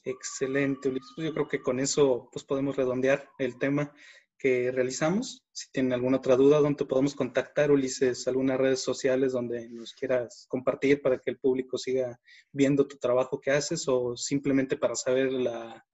Excelente, 0.10 0.88
Ulises. 0.88 1.14
Yo 1.18 1.34
creo 1.34 1.50
que 1.50 1.62
con 1.62 1.82
eso 1.82 2.30
pues 2.32 2.46
podemos 2.46 2.78
redondear 2.78 3.30
el 3.40 3.58
tema 3.60 3.94
que 4.38 4.72
realizamos. 4.72 5.46
Si 5.52 5.70
tienen 5.70 5.92
alguna 5.92 6.18
otra 6.18 6.38
duda, 6.38 6.62
¿dónde 6.62 6.86
podemos 6.86 7.14
contactar, 7.14 7.72
Ulises? 7.72 8.26
¿Algunas 8.26 8.58
redes 8.58 8.80
sociales 8.80 9.34
donde 9.34 9.68
nos 9.68 9.94
quieras 9.94 10.46
compartir 10.48 11.02
para 11.02 11.18
que 11.20 11.32
el 11.32 11.40
público 11.40 11.78
siga 11.78 12.22
viendo 12.54 12.88
tu 12.88 12.98
trabajo 12.98 13.42
que 13.42 13.52
haces 13.52 13.86
o 13.90 14.16
simplemente 14.16 14.78
para 14.78 14.96
saber 14.96 15.30
la, 15.30 15.86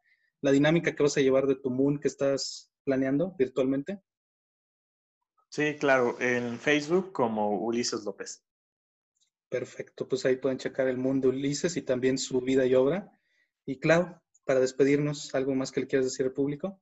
la 0.41 0.51
dinámica 0.51 0.93
que 0.93 1.01
vas 1.01 1.17
a 1.17 1.21
llevar 1.21 1.47
de 1.47 1.55
tu 1.55 1.71
Moon 1.71 1.97
que 1.97 2.07
estás 2.07 2.71
planeando 2.83 3.33
virtualmente? 3.35 3.99
Sí, 5.49 5.75
claro, 5.79 6.21
en 6.21 6.59
Facebook 6.59 7.11
como 7.13 7.57
Ulises 7.65 8.03
López. 8.03 8.43
Perfecto, 9.49 10.07
pues 10.07 10.23
ahí 10.25 10.35
pueden 10.35 10.59
checar 10.59 10.87
el 10.87 10.99
Moon 10.99 11.19
de 11.19 11.29
Ulises 11.29 11.77
y 11.77 11.81
también 11.81 12.19
su 12.19 12.41
vida 12.41 12.63
y 12.67 12.75
obra. 12.75 13.19
Y 13.65 13.79
Clau, 13.79 14.19
para 14.45 14.59
despedirnos, 14.59 15.33
¿algo 15.35 15.55
más 15.55 15.71
que 15.71 15.81
le 15.81 15.87
quieras 15.87 16.05
decir 16.05 16.25
al 16.25 16.33
público? 16.33 16.79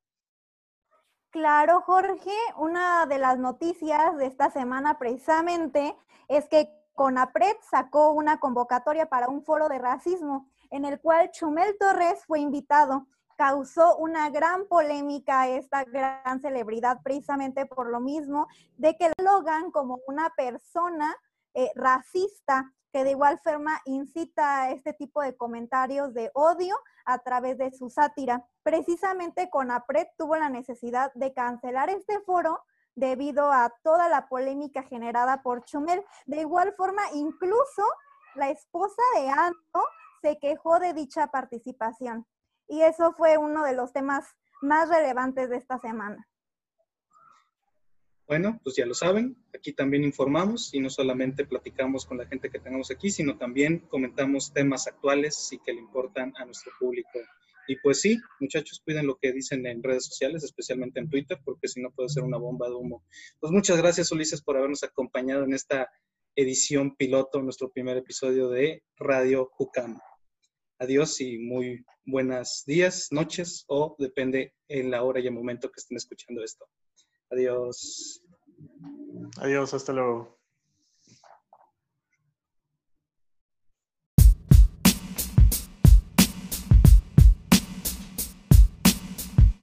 Claro, 1.29 1.81
Jorge, 1.81 2.35
una 2.57 3.05
de 3.05 3.17
las 3.17 3.37
noticias 3.37 4.17
de 4.17 4.25
esta 4.25 4.49
semana 4.49 4.99
precisamente 4.99 5.95
es 6.27 6.47
que 6.49 6.69
CONAPRED 6.93 7.55
sacó 7.69 8.11
una 8.11 8.39
convocatoria 8.39 9.07
para 9.07 9.29
un 9.29 9.43
foro 9.43 9.69
de 9.69 9.79
racismo 9.79 10.49
en 10.71 10.85
el 10.85 10.99
cual 10.99 11.31
Chumel 11.31 11.77
Torres 11.79 12.25
fue 12.25 12.39
invitado. 12.39 13.07
Causó 13.37 13.95
una 13.97 14.29
gran 14.29 14.67
polémica 14.67 15.47
esta 15.47 15.83
gran 15.83 16.41
celebridad 16.41 17.01
precisamente 17.01 17.65
por 17.65 17.89
lo 17.89 17.99
mismo 17.99 18.47
de 18.77 18.97
que 18.97 19.11
Logan 19.17 19.71
como 19.71 19.99
una 20.07 20.31
persona 20.35 21.15
eh, 21.53 21.71
racista 21.75 22.73
que 22.91 23.03
de 23.03 23.11
igual 23.11 23.39
forma 23.43 23.81
incita 23.85 24.63
a 24.63 24.71
este 24.71 24.93
tipo 24.93 25.21
de 25.21 25.35
comentarios 25.35 26.13
de 26.13 26.31
odio 26.33 26.75
a 27.05 27.19
través 27.19 27.57
de 27.57 27.71
su 27.71 27.89
sátira. 27.89 28.45
Precisamente 28.63 29.49
CONAPRED 29.49 30.07
tuvo 30.17 30.35
la 30.35 30.49
necesidad 30.49 31.11
de 31.13 31.33
cancelar 31.33 31.89
este 31.89 32.19
foro 32.21 32.63
debido 32.95 33.51
a 33.51 33.73
toda 33.83 34.09
la 34.09 34.27
polémica 34.27 34.83
generada 34.83 35.41
por 35.41 35.63
Chumel. 35.65 36.03
De 36.25 36.41
igual 36.41 36.73
forma, 36.75 37.01
incluso 37.13 37.83
la 38.35 38.49
esposa 38.49 39.01
de 39.15 39.29
Ando 39.29 39.87
se 40.21 40.37
quejó 40.39 40.79
de 40.79 40.93
dicha 40.93 41.27
participación. 41.27 42.27
Y 42.67 42.81
eso 42.81 43.13
fue 43.13 43.37
uno 43.37 43.63
de 43.63 43.73
los 43.73 43.91
temas 43.91 44.25
más 44.61 44.89
relevantes 44.89 45.49
de 45.49 45.57
esta 45.57 45.79
semana. 45.79 46.27
Bueno, 48.31 48.61
pues 48.63 48.77
ya 48.77 48.85
lo 48.85 48.93
saben, 48.93 49.35
aquí 49.53 49.73
también 49.73 50.05
informamos 50.05 50.73
y 50.73 50.79
no 50.79 50.89
solamente 50.89 51.43
platicamos 51.43 52.05
con 52.05 52.17
la 52.17 52.25
gente 52.25 52.49
que 52.49 52.59
tenemos 52.59 52.89
aquí, 52.89 53.11
sino 53.11 53.37
también 53.37 53.79
comentamos 53.89 54.53
temas 54.53 54.87
actuales 54.87 55.49
y 55.51 55.59
que 55.59 55.73
le 55.73 55.81
importan 55.81 56.31
a 56.37 56.45
nuestro 56.45 56.71
público. 56.79 57.19
Y 57.67 57.75
pues 57.81 57.99
sí, 57.99 58.17
muchachos, 58.39 58.81
cuiden 58.85 59.07
lo 59.07 59.17
que 59.17 59.33
dicen 59.33 59.65
en 59.65 59.83
redes 59.83 60.05
sociales, 60.05 60.45
especialmente 60.45 61.01
en 61.01 61.09
Twitter, 61.09 61.39
porque 61.43 61.67
si 61.67 61.81
no 61.81 61.91
puede 61.91 62.07
ser 62.07 62.23
una 62.23 62.37
bomba 62.37 62.69
de 62.69 62.75
humo. 62.75 63.03
Pues 63.41 63.51
muchas 63.51 63.75
gracias, 63.75 64.13
Ulises, 64.13 64.41
por 64.41 64.55
habernos 64.55 64.81
acompañado 64.83 65.43
en 65.43 65.53
esta 65.53 65.89
edición 66.33 66.95
piloto, 66.95 67.41
nuestro 67.41 67.69
primer 67.69 67.97
episodio 67.97 68.47
de 68.47 68.81
Radio 68.95 69.49
Jucam. 69.51 69.99
Adiós 70.79 71.19
y 71.19 71.37
muy 71.37 71.83
buenos 72.05 72.63
días, 72.65 73.09
noches 73.11 73.65
o 73.67 73.97
depende 73.99 74.53
en 74.69 74.89
la 74.89 75.03
hora 75.03 75.19
y 75.19 75.27
el 75.27 75.33
momento 75.33 75.69
que 75.69 75.81
estén 75.81 75.97
escuchando 75.97 76.41
esto. 76.45 76.69
Adiós. 77.31 78.21
Adiós, 79.37 79.73
hasta 79.73 79.93
luego. 79.93 80.40